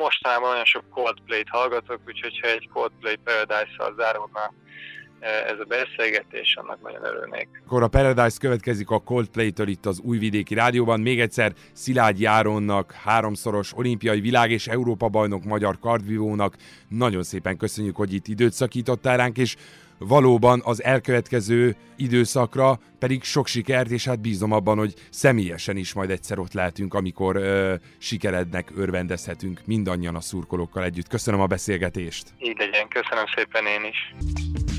Mostanában 0.00 0.50
nagyon 0.50 0.64
sok 0.64 0.84
Coldplay-t 0.90 1.48
hallgatok, 1.48 2.00
úgyhogy 2.06 2.40
ha 2.42 2.48
egy 2.48 2.68
Coldplay 2.72 3.16
Paradise-szal 3.24 3.94
zárulna 3.96 4.52
ez 5.20 5.58
a 5.58 5.64
beszélgetés, 5.64 6.56
annak 6.56 6.82
nagyon 6.82 7.04
örülnék. 7.04 7.48
Akkor 7.66 7.82
a 7.82 7.88
Paradise 7.88 8.38
következik 8.40 8.90
a 8.90 8.98
Coldplay-től 8.98 9.68
itt 9.68 9.86
az 9.86 10.00
Újvidéki 10.00 10.54
Rádióban. 10.54 11.00
Még 11.00 11.20
egyszer 11.20 11.52
Szilágy 11.72 12.20
Járonnak, 12.20 12.92
háromszoros 12.92 13.76
olimpiai 13.76 14.20
világ 14.20 14.50
és 14.50 14.66
Európa 14.66 15.08
bajnok 15.08 15.44
magyar 15.44 15.78
kardvívónak 15.78 16.56
nagyon 16.88 17.22
szépen 17.22 17.56
köszönjük, 17.56 17.96
hogy 17.96 18.12
itt 18.12 18.26
időt 18.26 18.52
szakítottál 18.52 19.16
ránk, 19.16 19.38
és 19.38 19.56
valóban 20.00 20.60
az 20.64 20.82
elkövetkező 20.82 21.76
időszakra 21.96 22.78
pedig 22.98 23.22
sok 23.22 23.46
sikert, 23.46 23.90
és 23.90 24.04
hát 24.04 24.20
bízom 24.20 24.52
abban, 24.52 24.78
hogy 24.78 24.94
személyesen 25.10 25.76
is 25.76 25.92
majd 25.92 26.10
egyszer 26.10 26.38
ott 26.38 26.52
lehetünk, 26.52 26.94
amikor 26.94 27.36
ö, 27.36 27.74
sikerednek 27.98 28.72
örvendezhetünk 28.76 29.60
mindannyian 29.64 30.14
a 30.14 30.20
szurkolókkal 30.20 30.84
együtt. 30.84 31.08
Köszönöm 31.08 31.40
a 31.40 31.46
beszélgetést! 31.46 32.28
Így 32.38 32.56
legyen, 32.58 32.88
köszönöm 32.88 33.24
szépen 33.34 33.66
én 33.66 33.90
is! 33.90 34.69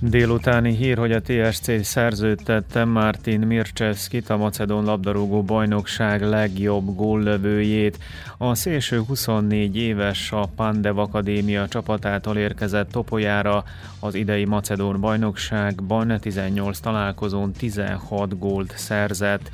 Délutáni 0.00 0.76
hír, 0.76 0.98
hogy 0.98 1.12
a 1.12 1.20
TSC 1.20 1.84
szerződtette 1.84 2.84
Martin 2.84 3.40
Mircsevszkit, 3.40 4.30
a 4.30 4.36
Macedón 4.36 4.84
labdarúgó 4.84 5.42
bajnokság 5.42 6.22
legjobb 6.22 6.94
góllövőjét. 6.94 7.98
A 8.38 8.54
szélső 8.54 8.98
24 9.00 9.76
éves 9.76 10.32
a 10.32 10.48
Pandev 10.56 10.98
Akadémia 10.98 11.68
csapatától 11.68 12.36
érkezett 12.36 12.90
topolyára 12.90 13.64
az 14.00 14.14
idei 14.14 14.44
Macedón 14.44 15.00
bajnokságban 15.00 16.20
18 16.20 16.78
találkozón 16.78 17.52
16 17.52 18.38
gólt 18.38 18.72
szerzett. 18.76 19.50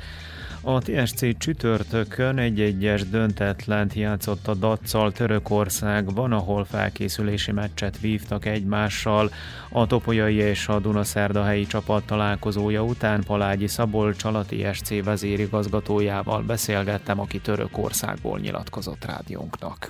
A 0.63 0.79
TSC 0.79 1.37
csütörtökön 1.37 2.37
egy-egyes 2.37 3.09
döntetlent 3.09 3.93
játszott 3.93 4.47
a 4.47 4.53
Dacsal 4.53 5.11
Törökországban, 5.11 6.31
ahol 6.31 6.65
felkészülési 6.65 7.51
meccset 7.51 7.99
vívtak 7.99 8.45
egymással. 8.45 9.29
A 9.71 9.87
Topolyai 9.87 10.35
és 10.35 10.67
a 10.67 10.79
Dunaszerdahelyi 10.79 11.65
csapat 11.65 12.05
találkozója 12.05 12.83
után 12.83 13.23
Palágyi 13.23 13.67
Szabolcsal 13.67 14.35
a 14.35 14.45
TSC 14.45 15.03
vezérigazgatójával 15.03 16.41
beszélgettem, 16.41 17.19
aki 17.19 17.39
Törökországból 17.39 18.39
nyilatkozott 18.39 19.05
rádiónknak 19.05 19.87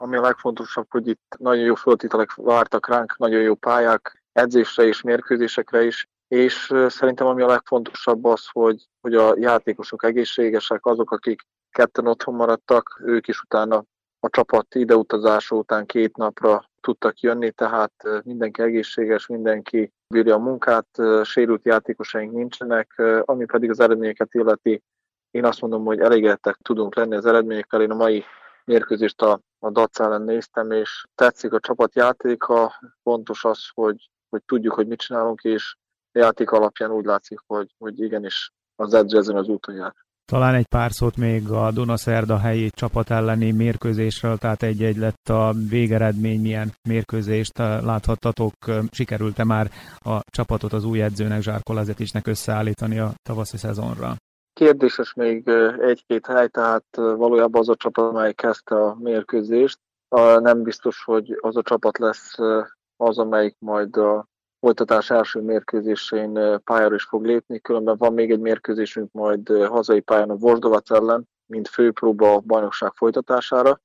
ami 0.00 0.16
a 0.16 0.20
legfontosabb, 0.20 0.86
hogy 0.90 1.08
itt 1.08 1.36
nagyon 1.38 1.64
jó 1.64 1.74
föltételek 1.74 2.34
vártak 2.34 2.88
ránk, 2.88 3.16
nagyon 3.16 3.40
jó 3.40 3.54
pályák, 3.54 4.22
edzésre 4.32 4.84
és 4.84 5.02
mérkőzésekre 5.02 5.84
is, 5.84 6.08
és 6.28 6.74
szerintem 6.86 7.26
ami 7.26 7.42
a 7.42 7.46
legfontosabb 7.46 8.24
az, 8.24 8.46
hogy, 8.52 8.88
hogy 9.00 9.14
a 9.14 9.34
játékosok 9.36 10.04
egészségesek, 10.04 10.86
azok, 10.86 11.10
akik 11.10 11.42
ketten 11.70 12.06
otthon 12.06 12.34
maradtak, 12.34 13.00
ők 13.04 13.28
is 13.28 13.40
utána 13.40 13.84
a 14.20 14.28
csapat 14.28 14.74
ideutazása 14.74 15.56
után 15.56 15.86
két 15.86 16.16
napra 16.16 16.70
tudtak 16.80 17.20
jönni, 17.20 17.50
tehát 17.50 17.92
mindenki 18.24 18.62
egészséges, 18.62 19.26
mindenki 19.26 19.92
bírja 20.08 20.34
a 20.34 20.38
munkát, 20.38 20.86
sérült 21.22 21.64
játékosaink 21.64 22.32
nincsenek, 22.32 23.02
ami 23.24 23.44
pedig 23.44 23.70
az 23.70 23.80
eredményeket 23.80 24.34
illeti, 24.34 24.82
én 25.30 25.44
azt 25.44 25.60
mondom, 25.60 25.84
hogy 25.84 26.00
elégedettek 26.00 26.56
tudunk 26.56 26.94
lenni 26.94 27.14
az 27.14 27.26
eredményekkel. 27.26 27.82
Én 27.82 27.90
a 27.90 27.94
mai 27.94 28.24
mérkőzést 28.64 29.22
a 29.22 29.40
a 29.58 29.70
DAC 29.70 30.00
ellen 30.00 30.22
néztem, 30.22 30.70
és 30.70 31.04
tetszik 31.14 31.52
a 31.52 31.60
csapatjátéka, 31.60 32.74
fontos 33.02 33.44
az, 33.44 33.68
hogy, 33.74 34.10
hogy 34.28 34.42
tudjuk, 34.46 34.74
hogy 34.74 34.86
mit 34.86 35.00
csinálunk, 35.00 35.42
és 35.42 35.76
játék 36.18 36.50
alapján 36.50 36.90
úgy 36.90 37.04
látszik, 37.04 37.38
hogy, 37.46 37.74
hogy 37.78 38.00
igenis 38.00 38.50
az 38.76 38.94
edző 38.94 39.18
ezen 39.18 39.36
az 39.36 39.48
úton 39.48 39.74
jár. 39.74 39.94
Talán 40.32 40.54
egy 40.54 40.66
pár 40.66 40.92
szót 40.92 41.16
még 41.16 41.50
a 41.50 41.70
Dunaszerda 41.70 42.38
helyi 42.38 42.70
csapat 42.70 43.10
elleni 43.10 43.52
mérkőzésről, 43.52 44.36
tehát 44.36 44.62
egy-egy 44.62 44.96
lett 44.96 45.28
a 45.28 45.52
végeredmény, 45.70 46.40
milyen 46.40 46.72
mérkőzést 46.88 47.58
láthattatok, 47.58 48.52
sikerült-e 48.90 49.44
már 49.44 49.70
a 49.98 50.20
csapatot 50.30 50.72
az 50.72 50.84
új 50.84 51.02
edzőnek, 51.02 51.42
Zsárko 51.42 51.72
Lazetisnek 51.72 52.26
összeállítani 52.26 52.98
a 52.98 53.12
tavaszi 53.22 53.56
szezonra? 53.56 54.16
Kérdéses 54.52 55.14
még 55.14 55.48
egy-két 55.80 56.26
hely, 56.26 56.48
tehát 56.48 56.84
valójában 56.96 57.60
az 57.60 57.68
a 57.68 57.76
csapat, 57.76 58.04
amely 58.04 58.32
kezdte 58.32 58.74
a 58.74 58.96
mérkőzést. 59.00 59.78
Nem 60.38 60.62
biztos, 60.62 61.04
hogy 61.04 61.38
az 61.40 61.56
a 61.56 61.62
csapat 61.62 61.98
lesz 61.98 62.34
az, 62.96 63.18
amelyik 63.18 63.56
majd 63.58 63.96
a 63.96 64.26
folytatás 64.60 65.10
első 65.10 65.40
mérkőzésén 65.40 66.60
pályára 66.64 66.94
is 66.94 67.04
fog 67.04 67.24
lépni, 67.24 67.60
különben 67.60 67.96
van 67.96 68.12
még 68.12 68.30
egy 68.30 68.40
mérkőzésünk 68.40 69.12
majd 69.12 69.48
hazai 69.48 70.00
pályán 70.00 70.30
a 70.30 70.36
Vosdovac 70.36 70.90
ellen, 70.90 71.28
mint 71.46 71.68
főpróba 71.68 72.32
a 72.32 72.40
bajnokság 72.40 72.92
folytatására. 72.94 73.80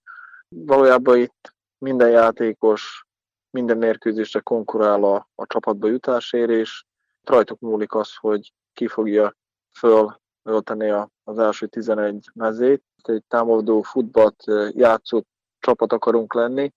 Valójában 0.47 1.17
itt 1.17 1.55
minden 1.77 2.09
játékos 2.09 3.05
minden 3.49 3.77
mérkőzésre 3.77 4.39
konkurál 4.39 5.03
a, 5.03 5.29
a 5.35 5.45
csapatba 5.45 5.87
jutásért, 5.87 6.49
és 6.49 6.83
rajtuk 7.23 7.59
múlik 7.59 7.93
az, 7.93 8.15
hogy 8.15 8.53
ki 8.73 8.87
fogja 8.87 9.35
föl 9.77 10.21
ölteni 10.43 10.89
az 11.23 11.39
első 11.39 11.67
11 11.67 12.29
mezét. 12.33 12.83
Egy 13.03 13.23
támadó 13.27 13.81
futballt 13.81 14.43
játszott 14.69 15.27
csapat 15.59 15.93
akarunk 15.93 16.33
lenni, 16.33 16.71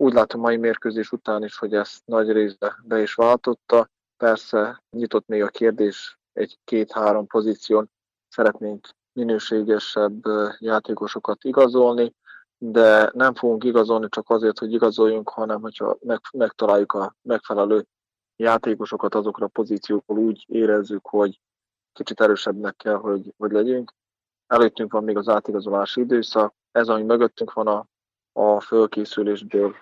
úgy 0.00 0.12
látom 0.12 0.40
mai 0.40 0.56
mérkőzés 0.56 1.12
után 1.12 1.44
is, 1.44 1.56
hogy 1.58 1.74
ezt 1.74 2.06
nagy 2.06 2.32
részbe 2.32 2.76
be 2.84 3.00
is 3.00 3.14
váltotta. 3.14 3.88
Persze 4.16 4.82
nyitott 4.90 5.26
még 5.26 5.42
a 5.42 5.48
kérdés 5.48 6.18
egy-két-három 6.32 7.26
pozíción 7.26 7.90
szeretnénk 8.28 8.88
minőségesebb 9.12 10.22
játékosokat 10.58 11.44
igazolni, 11.44 12.14
de 12.58 13.10
nem 13.14 13.34
fogunk 13.34 13.64
igazolni 13.64 14.08
csak 14.08 14.30
azért, 14.30 14.58
hogy 14.58 14.72
igazoljunk, 14.72 15.28
hanem 15.28 15.60
hogyha 15.60 15.98
megtaláljuk 16.32 16.92
a 16.92 17.14
megfelelő 17.22 17.86
játékosokat 18.36 19.14
azokra 19.14 19.46
a 19.46 19.48
pozíciókból 19.48 20.18
úgy 20.18 20.44
érezzük, 20.48 21.06
hogy 21.06 21.40
kicsit 21.92 22.20
erősebbnek 22.20 22.76
kell, 22.76 22.96
hogy, 22.96 23.34
hogy 23.36 23.50
legyünk. 23.52 23.92
Előttünk 24.46 24.92
van 24.92 25.04
még 25.04 25.16
az 25.16 25.28
átigazolási 25.28 26.00
időszak, 26.00 26.54
ez, 26.70 26.88
ami 26.88 27.02
mögöttünk 27.02 27.52
van 27.52 27.66
a, 27.66 27.86
a 28.32 28.60
fölkészülésből, 28.60 29.74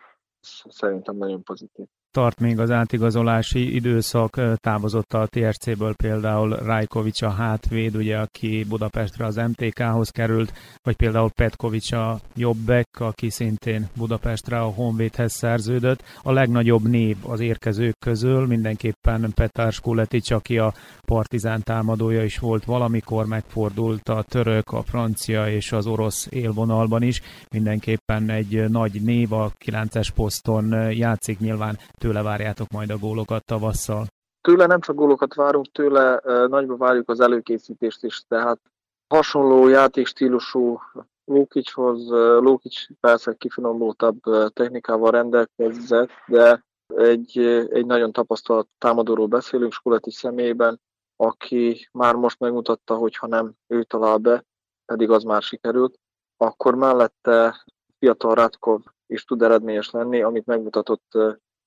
szerintem 0.68 1.16
nagyon 1.16 1.42
pozitív 1.42 1.87
tart 2.18 2.40
még 2.40 2.58
az 2.58 2.70
átigazolási 2.70 3.75
időszak, 3.75 4.40
távozott 4.54 5.12
a 5.12 5.26
TRC-ből 5.26 5.94
például 5.94 6.56
Rajkovics 6.56 7.22
a 7.22 7.30
hátvéd, 7.30 7.96
ugye, 7.96 8.16
aki 8.16 8.64
Budapestre 8.68 9.25
az 9.25 9.37
MTK-hoz 9.37 10.10
került, 10.10 10.52
vagy 10.82 10.96
például 10.96 11.30
Petkovics 11.30 11.92
a 11.92 12.20
jobbek, 12.34 12.88
aki 12.98 13.30
szintén 13.30 13.88
Budapestre 13.96 14.58
a 14.58 14.64
Honvédhez 14.64 15.32
szerződött. 15.32 16.02
A 16.22 16.32
legnagyobb 16.32 16.88
név 16.88 17.16
az 17.22 17.40
érkezők 17.40 17.98
közül 17.98 18.46
mindenképpen 18.46 19.32
Petár 19.34 19.72
Skuletics, 19.72 20.30
aki 20.30 20.58
a 20.58 20.75
partizán 21.06 21.62
támadója 21.62 22.25
is 22.25 22.38
volt 22.38 22.64
valamikor, 22.64 23.26
megfordult 23.26 24.08
a 24.08 24.22
török, 24.22 24.70
a 24.70 24.82
francia 24.82 25.50
és 25.50 25.72
az 25.72 25.87
orosz 25.87 26.26
élvonalban 26.30 27.02
is. 27.02 27.22
Mindenképpen 27.50 28.30
egy 28.30 28.70
nagy 28.70 29.02
név 29.02 29.33
a 29.33 29.52
9-es 29.64 30.09
poszton 30.14 30.92
játszik 30.92 31.38
nyilván 31.38 31.78
tőle 32.09 32.23
várjátok 32.23 32.68
majd 32.68 32.90
a 32.90 32.99
gólokat 32.99 33.44
tavasszal? 33.44 34.07
Tőle 34.40 34.66
nem 34.66 34.81
csak 34.81 34.97
gólokat 34.97 35.35
várunk, 35.35 35.73
tőle 35.73 36.21
nagyba 36.47 36.77
várjuk 36.77 37.09
az 37.09 37.21
előkészítést 37.21 38.05
is, 38.05 38.23
tehát 38.29 38.61
hasonló 39.09 39.68
játékstílusú 39.68 40.79
Lókicshoz, 41.25 42.09
Lókics 42.40 42.87
persze 43.01 43.35
kifinomultabb 43.35 44.21
technikával 44.53 45.11
rendelkezett, 45.11 46.11
de 46.27 46.64
egy, 46.87 47.38
egy 47.71 47.87
nagyon 47.87 48.12
tapasztalt 48.12 48.68
támadóról 48.79 49.27
beszélünk 49.27 49.73
Skuleti 49.73 50.11
személyében, 50.11 50.81
aki 51.16 51.88
már 51.92 52.14
most 52.14 52.38
megmutatta, 52.38 52.94
hogy 52.94 53.16
ha 53.16 53.27
nem 53.27 53.53
ő 53.66 53.83
talál 53.83 54.18
be, 54.18 54.44
pedig 54.85 55.11
az 55.11 55.23
már 55.23 55.42
sikerült, 55.42 55.99
akkor 56.37 56.75
mellette 56.75 57.64
fiatal 57.99 58.35
Rátkov 58.35 58.81
is 59.07 59.25
tud 59.25 59.42
eredményes 59.42 59.90
lenni, 59.90 60.23
amit 60.23 60.47
megmutatott 60.47 61.18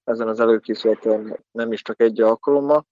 ezen 0.04 0.28
az 0.28 0.40
előkészületen 0.40 1.40
nem 1.52 1.72
is 1.72 1.82
csak 1.82 2.02
egy 2.02 2.22
alkalommal. 2.22 2.86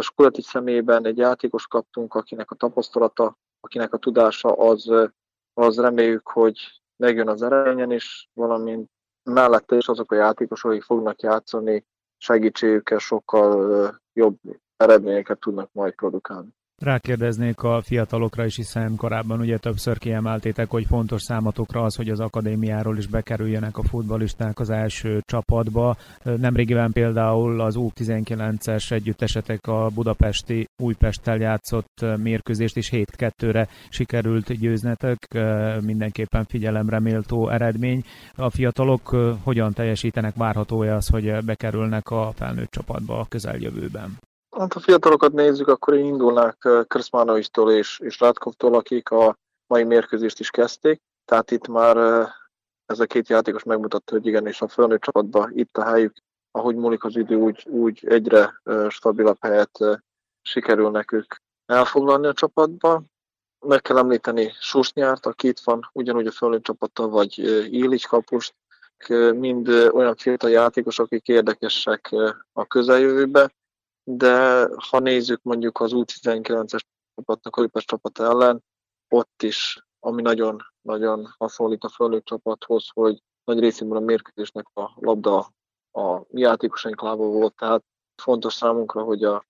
Skulati 0.00 0.42
személyében 0.42 1.06
egy 1.06 1.16
játékos 1.16 1.66
kaptunk, 1.66 2.14
akinek 2.14 2.50
a 2.50 2.54
tapasztalata, 2.54 3.38
akinek 3.60 3.92
a 3.92 3.98
tudása 3.98 4.52
az, 4.52 4.90
az 5.54 5.80
reméljük, 5.80 6.28
hogy 6.28 6.58
megjön 6.96 7.28
az 7.28 7.42
eredményen 7.42 7.92
is, 7.92 8.30
valamint 8.32 8.90
mellette 9.22 9.76
is 9.76 9.88
azok 9.88 10.12
a 10.12 10.14
játékosok, 10.14 10.70
akik 10.70 10.82
fognak 10.82 11.20
játszani, 11.20 11.86
segítségükkel 12.16 12.98
sokkal 12.98 14.00
jobb 14.12 14.38
eredményeket 14.76 15.38
tudnak 15.38 15.72
majd 15.72 15.94
produkálni. 15.94 16.48
Rákérdeznék 16.82 17.62
a 17.62 17.82
fiatalokra 17.82 18.44
is, 18.44 18.56
hiszen 18.56 18.96
korábban 18.96 19.40
ugye 19.40 19.58
többször 19.58 19.98
kiemeltétek, 19.98 20.70
hogy 20.70 20.84
fontos 20.86 21.22
számatokra 21.22 21.82
az, 21.82 21.94
hogy 21.94 22.08
az 22.08 22.20
akadémiáról 22.20 22.98
is 22.98 23.06
bekerüljenek 23.06 23.78
a 23.78 23.82
futballisták 23.82 24.58
az 24.58 24.70
első 24.70 25.20
csapatba. 25.24 25.96
Nemrégiben 26.22 26.92
például 26.92 27.60
az 27.60 27.74
U19-es 27.78 28.90
együttesetek 28.90 29.66
a 29.66 29.90
budapesti 29.94 30.66
Újpesttel 30.82 31.36
játszott 31.36 32.04
mérkőzést 32.16 32.76
is 32.76 32.90
7-2-re 32.92 33.68
sikerült 33.88 34.52
győznetek, 34.52 35.38
mindenképpen 35.80 36.44
figyelemre 36.44 36.98
méltó 37.00 37.48
eredmény. 37.48 38.04
A 38.34 38.50
fiatalok 38.50 39.08
hogyan 39.42 39.72
teljesítenek, 39.72 40.34
várható-e 40.34 40.94
az, 40.94 41.08
hogy 41.08 41.44
bekerülnek 41.44 42.10
a 42.10 42.32
felnőtt 42.34 42.70
csapatba 42.70 43.18
a 43.18 43.26
közeljövőben? 43.28 44.18
Hát, 44.58 44.72
ha 44.72 44.80
fiatalokat 44.80 45.32
nézzük, 45.32 45.68
akkor 45.68 45.94
én 45.94 46.04
indulnák 46.04 46.68
Krszmánovistól 46.86 47.72
és, 47.72 47.98
és 47.98 48.20
Rátkovtól, 48.20 48.74
akik 48.74 49.10
a 49.10 49.38
mai 49.66 49.84
mérkőzést 49.84 50.40
is 50.40 50.50
kezdték. 50.50 51.02
Tehát 51.24 51.50
itt 51.50 51.68
már 51.68 51.96
ez 52.86 53.00
a 53.00 53.06
két 53.06 53.28
játékos 53.28 53.62
megmutatta, 53.62 54.12
hogy 54.12 54.26
igenis 54.26 54.60
a 54.60 54.68
fölnőtt 54.68 55.00
csapatban 55.00 55.50
itt 55.54 55.76
a 55.76 55.84
helyük, 55.84 56.16
ahogy 56.50 56.76
múlik 56.76 57.04
az 57.04 57.16
idő, 57.16 57.34
úgy, 57.34 57.66
úgy 57.68 58.06
egyre 58.06 58.60
stabilabb 58.88 59.36
helyet 59.40 59.78
sikerül 60.42 60.90
nekük 60.90 61.36
elfoglalni 61.66 62.26
a 62.26 62.32
csapatba. 62.32 63.02
Meg 63.66 63.82
kell 63.82 63.98
említeni 63.98 64.52
Susnyárt, 64.60 65.26
aki 65.26 65.48
itt 65.48 65.60
van 65.60 65.90
ugyanúgy 65.92 66.26
a 66.26 66.30
fölnőtt 66.30 66.62
csapata, 66.62 67.08
vagy 67.08 67.38
Illich 67.72 68.08
kapust, 68.08 68.54
mind 69.34 69.68
olyan 69.68 70.16
fiatal 70.16 70.50
játékosok, 70.50 71.06
akik 71.06 71.28
érdekesek 71.28 72.14
a 72.52 72.66
közeljövőbe 72.66 73.52
de 74.04 74.68
ha 74.88 74.98
nézzük 74.98 75.42
mondjuk 75.42 75.80
az 75.80 75.90
U19-es 75.94 76.80
csapatnak, 77.14 77.56
a 77.56 77.60
Lipes 77.60 77.84
csapat 77.84 78.18
ellen, 78.18 78.64
ott 79.08 79.42
is, 79.42 79.86
ami 80.00 80.22
nagyon, 80.22 80.62
nagyon 80.80 81.34
hasonlít 81.38 81.84
a 81.84 81.88
fölnőtt 81.88 82.24
csapathoz, 82.24 82.88
hogy 82.92 83.22
nagy 83.44 83.58
részében 83.58 83.96
a 83.96 84.00
mérkőzésnek 84.00 84.66
a 84.74 84.92
labda 84.94 85.52
a 85.92 86.18
mi 86.28 86.40
játékosaink 86.40 87.02
lába 87.02 87.26
volt, 87.26 87.56
tehát 87.56 87.84
fontos 88.22 88.54
számunkra, 88.54 89.02
hogy, 89.02 89.24
a, 89.24 89.44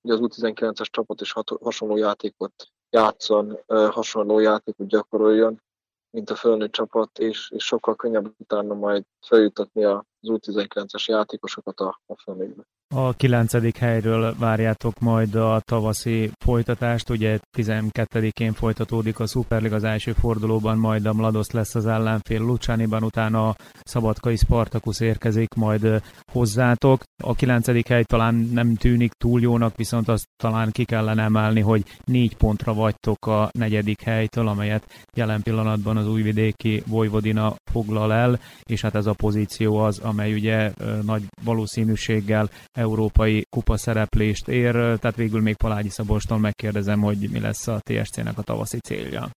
hogy 0.00 0.10
az 0.10 0.18
U19-es 0.22 0.90
csapat 0.90 1.20
is 1.20 1.32
hasonló 1.62 1.96
játékot 1.96 2.52
játszon, 2.90 3.58
hasonló 3.66 4.38
játékot 4.38 4.86
gyakoroljon, 4.86 5.62
mint 6.10 6.30
a 6.30 6.34
fölnőtt 6.34 6.72
csapat, 6.72 7.18
és, 7.18 7.50
és 7.50 7.64
sokkal 7.64 7.96
könnyebb 7.96 8.34
utána 8.38 8.74
majd 8.74 9.04
feljutatni 9.26 9.84
az 9.84 10.02
U19-es 10.22 11.04
játékosokat 11.04 11.80
a, 11.80 12.00
a 12.06 12.16
fölnőttbe. 12.16 12.66
A 12.94 13.12
kilencedik 13.12 13.76
helyről 13.76 14.34
várjátok 14.38 14.98
majd 14.98 15.34
a 15.34 15.60
tavaszi 15.64 16.30
folytatást, 16.44 17.10
ugye 17.10 17.38
12-én 17.56 18.52
folytatódik 18.52 19.18
a 19.18 19.26
Superliga 19.26 19.74
az 19.74 19.84
első 19.84 20.12
fordulóban, 20.12 20.78
majd 20.78 21.06
a 21.06 21.12
Mladosz 21.12 21.50
lesz 21.50 21.74
az 21.74 21.86
ellenfél 21.86 22.40
Lucsániban, 22.40 23.02
utána 23.02 23.48
a 23.48 23.56
Szabadkai 23.82 24.36
Spartakusz 24.36 25.00
érkezik 25.00 25.54
majd 25.54 26.02
hozzátok. 26.32 27.02
A 27.22 27.34
kilencedik 27.34 27.88
hely 27.88 28.02
talán 28.02 28.34
nem 28.34 28.74
tűnik 28.74 29.12
túl 29.12 29.40
jónak, 29.40 29.76
viszont 29.76 30.08
azt 30.08 30.28
talán 30.36 30.70
ki 30.70 30.84
kellene 30.84 31.22
emelni, 31.22 31.60
hogy 31.60 31.82
négy 32.04 32.36
pontra 32.36 32.74
vagytok 32.74 33.26
a 33.26 33.50
negyedik 33.52 34.00
helytől, 34.00 34.48
amelyet 34.48 35.06
jelen 35.16 35.42
pillanatban 35.42 35.96
az 35.96 36.08
újvidéki 36.08 36.82
Vojvodina 36.86 37.54
foglal 37.64 38.12
el, 38.12 38.40
és 38.62 38.80
hát 38.80 38.94
ez 38.94 39.06
a 39.06 39.12
pozíció 39.14 39.76
az, 39.76 39.98
amely 39.98 40.32
ugye 40.32 40.72
nagy 41.02 41.22
valószínűséggel 41.44 42.48
európai 42.78 43.44
kupa 43.50 43.76
szereplést 43.76 44.48
ér, 44.48 44.72
tehát 44.72 45.16
végül 45.16 45.40
még 45.40 45.56
Palágyi 45.56 45.88
Szabolstól 45.88 46.38
megkérdezem, 46.38 47.00
hogy 47.00 47.30
mi 47.32 47.40
lesz 47.40 47.66
a 47.66 47.80
TSC-nek 47.80 48.38
a 48.38 48.42
tavaszi 48.42 48.78
célja. 48.78 49.30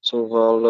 Szóval 0.00 0.60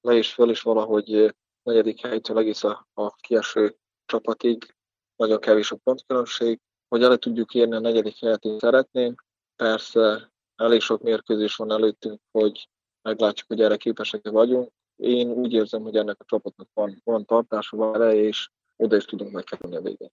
le 0.00 0.16
is 0.16 0.32
föl 0.32 0.50
is 0.50 0.60
valahogy 0.60 1.34
negyedik 1.62 2.06
helytől 2.06 2.38
egész 2.38 2.64
a, 2.64 2.86
a 2.94 3.10
kieső 3.10 3.76
csapatig 4.06 4.74
nagyon 5.16 5.38
kevés 5.38 5.70
a 5.70 5.76
pontkülönbség. 5.76 6.60
Hogy 6.88 7.02
el 7.02 7.16
tudjuk 7.16 7.54
érni 7.54 7.74
a 7.74 7.80
negyedik 7.80 8.18
helyet, 8.20 8.44
én 8.44 8.58
szeretném. 8.58 9.14
Persze 9.56 10.30
elég 10.56 10.80
sok 10.80 11.02
mérkőzés 11.02 11.56
van 11.56 11.70
előttünk, 11.70 12.20
hogy 12.30 12.68
meglátjuk, 13.02 13.48
hogy 13.48 13.60
erre 13.60 13.76
képesek 13.76 14.28
vagyunk. 14.28 14.70
Én 14.96 15.30
úgy 15.30 15.52
érzem, 15.52 15.82
hogy 15.82 15.96
ennek 15.96 16.16
a 16.18 16.24
csapatnak 16.24 16.68
van, 16.74 17.00
van 17.04 17.24
tartása, 17.24 17.76
van 17.76 17.94
ereje, 17.94 18.22
és 18.22 18.48
oda 18.76 18.96
is 18.96 19.04
tudunk 19.04 19.32
megkerülni 19.32 19.76
a 19.76 19.80
végén. 19.80 20.10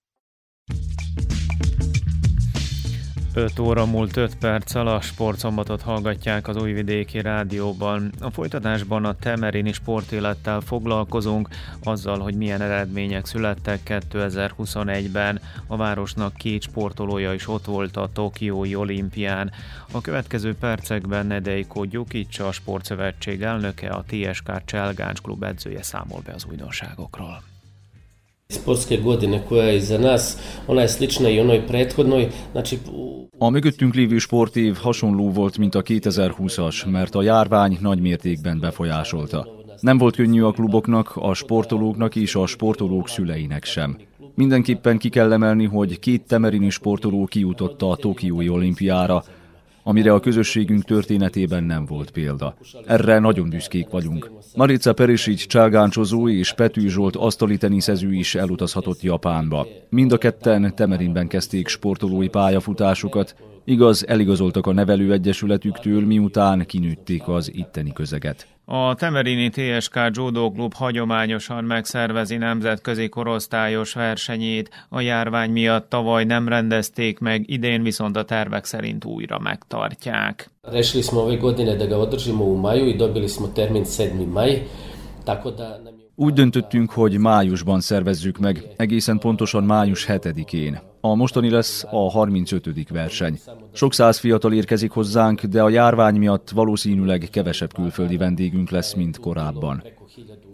5 3.38 3.60
óra 3.60 3.86
múlt 3.86 4.18
5 4.18 4.36
perccel 4.36 4.88
a 4.88 5.02
sportszombatot 5.02 5.82
hallgatják 5.82 6.48
az 6.48 6.56
Újvidéki 6.56 7.22
Rádióban. 7.22 8.12
A 8.20 8.30
folytatásban 8.30 9.06
a 9.06 9.16
Temerini 9.16 9.72
sportélettel 9.72 10.62
foglalkozunk, 10.62 11.48
azzal, 11.84 12.20
hogy 12.20 12.36
milyen 12.36 12.62
eredmények 12.62 13.26
születtek 13.26 13.80
2021-ben. 13.86 15.42
A 15.68 15.78
városnak 15.78 16.36
két 16.36 16.62
sportolója 16.62 17.34
is 17.34 17.48
ott 17.48 17.66
volt 17.66 17.98
a 17.98 18.10
Tokiói 18.14 18.76
olimpián. 18.76 19.52
A 19.92 20.02
következő 20.02 20.56
percekben 20.56 21.28
Nedeiko 21.28 21.84
Gyukic, 21.84 22.40
a 22.40 22.52
Sportszövetség 22.52 23.42
elnöke, 23.42 23.90
a 23.90 24.04
TSK 24.08 24.52
Cselgáncs 24.66 25.22
klub 25.22 25.44
edzője 25.44 25.84
számol 25.84 26.22
be 26.26 26.34
az 26.34 26.46
újdonságokról. 26.50 27.55
Sportske 28.50 28.98
godine 28.98 29.42
koja 29.50 29.64
je 29.64 29.78
iza 29.78 29.98
nas, 29.98 30.38
ona 30.68 30.82
je 30.82 30.90
slična 30.90 31.30
i 31.30 31.40
onoj 31.40 31.68
prethodnoj, 31.68 32.30
znači 32.52 32.78
a 33.38 33.50
mögöttünk 33.50 33.94
lévő 33.96 34.18
sportév 34.18 34.76
hasonló 34.76 35.32
volt, 35.32 35.58
mint 35.58 35.76
a 35.76 35.82
2020-as, 35.82 36.92
mert 36.92 37.16
a 37.16 37.22
járvány 37.22 37.78
nagy 37.82 38.02
mértékben 38.02 38.60
befolyásolta. 38.60 39.48
Nem 39.80 39.98
volt 39.98 40.16
könnyű 40.16 40.44
a 40.44 40.52
kluboknak, 40.52 41.16
a 41.16 41.34
sportolóknak 41.34 42.16
és 42.16 42.36
a 42.36 42.46
sportolók 42.46 43.10
szüleinek 43.10 43.66
sem. 43.66 43.98
Mindenképpen 44.36 44.98
ki 44.98 45.10
kell 45.10 45.34
emelni, 45.34 45.66
hogy 45.66 46.00
két 46.00 46.28
temerini 46.28 46.70
sportoló 46.70 47.26
kijutotta 47.26 47.90
a 47.90 47.96
Tokiói 47.96 48.50
olimpiára, 48.50 49.24
amire 49.88 50.14
a 50.14 50.20
közösségünk 50.20 50.84
történetében 50.84 51.64
nem 51.64 51.86
volt 51.86 52.12
példa. 52.12 52.56
Erre 52.86 53.20
nagyon 53.20 53.50
büszkék 53.50 53.90
vagyunk. 53.90 54.32
Marica 54.56 54.94
Perisic 54.94 55.48
cságáncsozó 55.48 56.30
és 56.30 56.54
Petű 56.54 56.88
Zsolt 56.88 57.16
asztali 57.16 57.58
teniszező 57.58 58.14
is 58.14 58.36
elutazhatott 58.36 59.02
Japánba. 59.02 59.68
Mind 59.90 60.12
a 60.12 60.18
ketten 60.18 60.76
Temerinben 60.76 61.28
kezdték 61.28 61.68
sportolói 61.68 62.28
pályafutásukat, 62.28 63.36
Igaz, 63.68 64.08
eligazoltak 64.08 64.68
a 64.68 64.74
nevelőegyesületüktől, 64.74 66.06
miután 66.06 66.66
kinőtték 66.66 67.28
az 67.28 67.52
itteni 67.54 67.94
közeget. 67.94 68.48
A 68.66 68.96
Temerini 68.96 69.50
TSK 69.50 70.00
Judo 70.12 70.52
Klub 70.52 70.74
hagyományosan 70.74 71.64
megszervezi 71.64 72.38
nemzetközi 72.38 73.10
korosztályos 73.10 73.94
versenyét. 73.94 74.70
A 74.90 75.02
járvány 75.02 75.52
miatt 75.52 75.90
tavaly 75.90 76.24
nem 76.24 76.48
rendezték 76.48 77.20
meg, 77.20 77.50
idén 77.50 77.84
viszont 77.84 78.18
a 78.18 78.24
tervek 78.24 78.66
szerint 78.66 79.06
újra 79.06 79.40
megtartják. 79.40 80.50
Rešili 80.62 81.04
smo 81.04 81.20
ove 81.20 81.36
godine 81.36 81.76
da 81.76 81.86
ga 81.86 81.98
održimo 81.98 82.44
u 82.44 82.56
maju 82.56 82.86
i 82.86 82.96
dobili 82.96 83.28
smo 83.28 83.48
termin 83.48 83.84
7. 83.98 84.12
maj, 84.34 84.62
tako 85.24 85.52
da 85.52 85.80
úgy 86.18 86.34
döntöttünk, 86.34 86.92
hogy 86.92 87.18
májusban 87.18 87.82
szervezzük 87.82 88.38
meg, 88.38 88.64
egészen 88.78 89.18
pontosan 89.18 89.64
május 89.64 90.06
7-én. 90.10 90.80
A 91.06 91.16
mostani 91.16 91.50
lesz 91.50 91.86
a 91.92 92.10
35. 92.10 92.90
verseny. 92.90 93.40
Sok 93.74 93.94
száz 93.94 94.20
fiatal 94.20 94.54
érkezik 94.54 94.92
hozzánk, 94.92 95.44
de 95.44 95.62
a 95.62 95.70
járvány 95.70 96.16
miatt 96.16 96.50
valószínűleg 96.50 97.28
kevesebb 97.32 97.74
külföldi 97.74 98.18
vendégünk 98.18 98.70
lesz, 98.70 98.94
mint 98.94 99.20
korábban. 99.20 99.84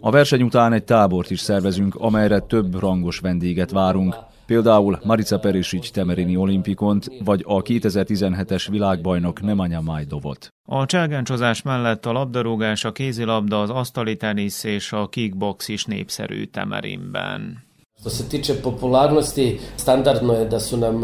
A 0.00 0.10
verseny 0.10 0.42
után 0.42 0.72
egy 0.72 0.84
tábort 0.84 1.30
is 1.30 1.40
szervezünk, 1.40 1.94
amelyre 1.94 2.38
több 2.40 2.80
rangos 2.80 3.18
vendéget 3.18 3.70
várunk, 3.70 4.16
Például 4.46 4.98
Marica 5.04 5.38
Perisic 5.38 5.90
Temerini 5.90 6.36
olimpikont, 6.36 7.06
vagy 7.24 7.42
a 7.46 7.62
2017-es 7.62 8.66
világbajnok 8.70 9.42
Nemanja 9.42 9.80
Majdovot. 9.80 10.48
A 10.68 10.86
cselgáncsozás 10.86 11.62
mellett 11.62 12.06
a 12.06 12.12
labdarúgás, 12.12 12.84
a 12.84 12.92
kézilabda, 12.92 13.60
az 13.60 13.70
asztali 13.70 14.16
tenisz 14.16 14.64
és 14.64 14.92
a 14.92 15.08
kickbox 15.08 15.68
is 15.68 15.84
népszerű 15.84 16.44
Temerinben. 16.44 17.70
Što 18.02 18.10
se 18.10 18.28
tiče 18.28 18.54
popularnosti, 18.62 19.58
standardno 19.76 20.32
je 20.32 20.44
da 20.44 20.60
su 20.60 20.76
nam, 20.76 21.00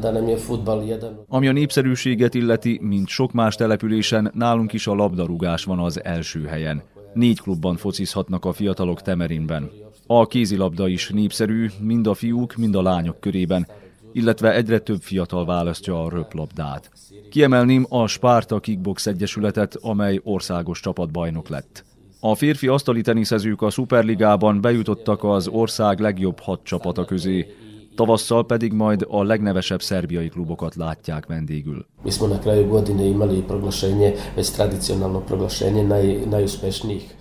da 0.00 0.12
nam 0.12 0.28
je 0.28 0.36
futbal 0.36 0.82
jedan... 0.88 1.14
Ami 1.28 1.48
a 1.48 1.52
népszerűséget 1.52 2.34
illeti, 2.34 2.78
mint 2.82 3.08
sok 3.08 3.32
más 3.32 3.56
településen, 3.56 4.30
nálunk 4.34 4.72
is 4.72 4.86
a 4.86 4.94
labdarúgás 4.94 5.64
van 5.64 5.78
az 5.78 6.04
első 6.04 6.44
helyen. 6.44 6.82
Négy 7.14 7.40
klubban 7.40 7.76
focizhatnak 7.76 8.44
a 8.44 8.52
fiatalok 8.52 9.02
Temerinben. 9.02 9.70
A 10.06 10.26
kézilabda 10.26 10.88
is 10.88 11.10
népszerű, 11.10 11.70
mind 11.80 12.06
a 12.06 12.14
fiúk, 12.14 12.56
mind 12.56 12.74
a 12.74 12.82
lányok 12.82 13.20
körében, 13.20 13.66
illetve 14.12 14.54
egyre 14.54 14.78
több 14.78 15.00
fiatal 15.00 15.44
választja 15.44 16.04
a 16.04 16.10
röplabdát. 16.10 16.90
Kiemelném 17.30 17.86
a 17.88 18.06
Spárta 18.06 18.60
Kickbox 18.60 19.06
Egyesületet, 19.06 19.76
amely 19.80 20.20
országos 20.24 20.80
csapatbajnok 20.80 21.48
lett. 21.48 21.84
A 22.24 22.34
férfi 22.34 22.66
asztali 22.66 23.00
teniszezők 23.00 23.62
a 23.62 23.70
Superligában 23.70 24.60
bejutottak 24.60 25.24
az 25.24 25.48
ország 25.48 26.00
legjobb 26.00 26.40
hat 26.40 26.60
csapata 26.62 27.04
közé, 27.04 27.46
tavasszal 27.94 28.46
pedig 28.46 28.72
majd 28.72 29.06
a 29.08 29.22
legnevesebb 29.22 29.82
szerbiai 29.82 30.28
klubokat 30.28 30.74
látják 30.74 31.26
vendégül. 31.26 31.86
Mi 32.02 32.10
smo 32.10 32.26
na 32.26 32.38
kraju 32.38 32.66
godine 32.66 33.04
imali 33.04 33.42
proglašenje, 33.42 34.14
već 34.34 34.50
tradicionalno 34.50 35.20
proglašenje 35.20 35.82
naj, 35.82 36.26
najuspešnijih 36.30 37.14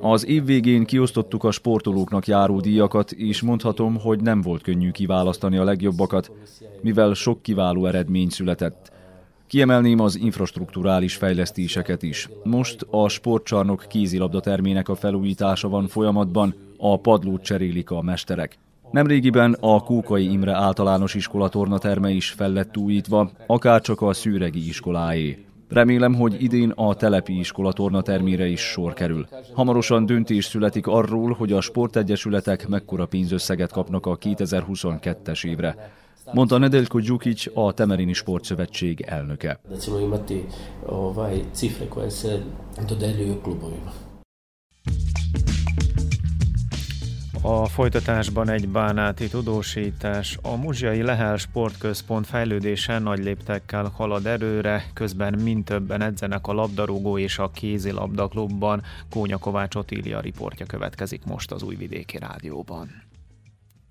az 0.00 0.26
év 0.26 0.44
végén 0.44 0.84
kiosztottuk 0.84 1.44
a 1.44 1.50
sportolóknak 1.50 2.26
járó 2.26 2.60
díjakat, 2.60 3.12
és 3.12 3.42
mondhatom, 3.42 4.00
hogy 4.00 4.20
nem 4.20 4.40
volt 4.40 4.62
könnyű 4.62 4.90
kiválasztani 4.90 5.56
a 5.56 5.64
legjobbakat, 5.64 6.30
mivel 6.80 7.14
sok 7.14 7.42
kiváló 7.42 7.86
eredmény 7.86 8.28
született. 8.28 8.92
Kiemelném 9.48 10.00
az 10.00 10.16
infrastruktúrális 10.16 11.14
fejlesztéseket 11.14 12.02
is. 12.02 12.28
Most 12.44 12.86
a 12.90 13.08
sportcsarnok 13.08 13.84
kézilabda 13.88 14.40
termének 14.40 14.88
a 14.88 14.94
felújítása 14.94 15.68
van 15.68 15.86
folyamatban, 15.86 16.54
a 16.76 17.00
padlót 17.00 17.42
cserélik 17.42 17.90
a 17.90 18.02
mesterek. 18.02 18.58
Nemrégiben 18.90 19.56
a 19.60 19.80
Kókai 19.80 20.30
Imre 20.30 20.52
általános 20.52 21.14
iskola 21.14 21.48
tornaterme 21.48 22.10
is 22.10 22.30
fel 22.30 22.52
lett 22.52 22.76
újítva, 22.76 23.30
akárcsak 23.46 24.02
a 24.02 24.12
szűregi 24.12 24.68
iskoláé. 24.68 25.44
Remélem, 25.68 26.14
hogy 26.14 26.42
idén 26.42 26.70
a 26.70 26.94
telepi 26.94 27.38
iskola 27.38 27.72
tornatermére 27.72 28.46
is 28.46 28.60
sor 28.60 28.94
kerül. 28.94 29.26
Hamarosan 29.52 30.06
döntés 30.06 30.44
születik 30.44 30.86
arról, 30.86 31.32
hogy 31.32 31.52
a 31.52 31.60
sportegyesületek 31.60 32.68
mekkora 32.68 33.06
pénzösszeget 33.06 33.72
kapnak 33.72 34.06
a 34.06 34.18
2022-es 34.18 35.46
évre 35.46 35.92
mondta 36.32 36.58
Nedeljko 36.58 36.98
Djukic, 36.98 37.44
a 37.54 37.72
Temerini 37.72 38.12
Sportszövetség 38.12 39.00
elnöke. 39.00 39.60
A 47.42 47.66
folytatásban 47.66 48.48
egy 48.48 48.68
bánáti 48.68 49.28
tudósítás. 49.28 50.38
A 50.42 50.56
Muzsiai 50.56 51.02
Lehel 51.02 51.36
Sportközpont 51.36 52.26
fejlődése 52.26 52.98
nagy 52.98 53.24
léptekkel 53.24 53.92
halad 53.94 54.26
erőre, 54.26 54.84
közben 54.94 55.40
mind 55.42 55.64
többen 55.64 56.00
edzenek 56.00 56.46
a 56.46 56.52
labdarúgó 56.52 57.18
és 57.18 57.38
a 57.38 57.50
kézilabda 57.50 58.28
klubban. 58.28 58.82
Kónya 59.10 59.38
Kovács 59.38 59.74
Otília 59.74 60.20
riportja 60.20 60.66
következik 60.66 61.24
most 61.24 61.52
az 61.52 61.62
Újvidéki 61.62 62.18
Rádióban. 62.18 63.07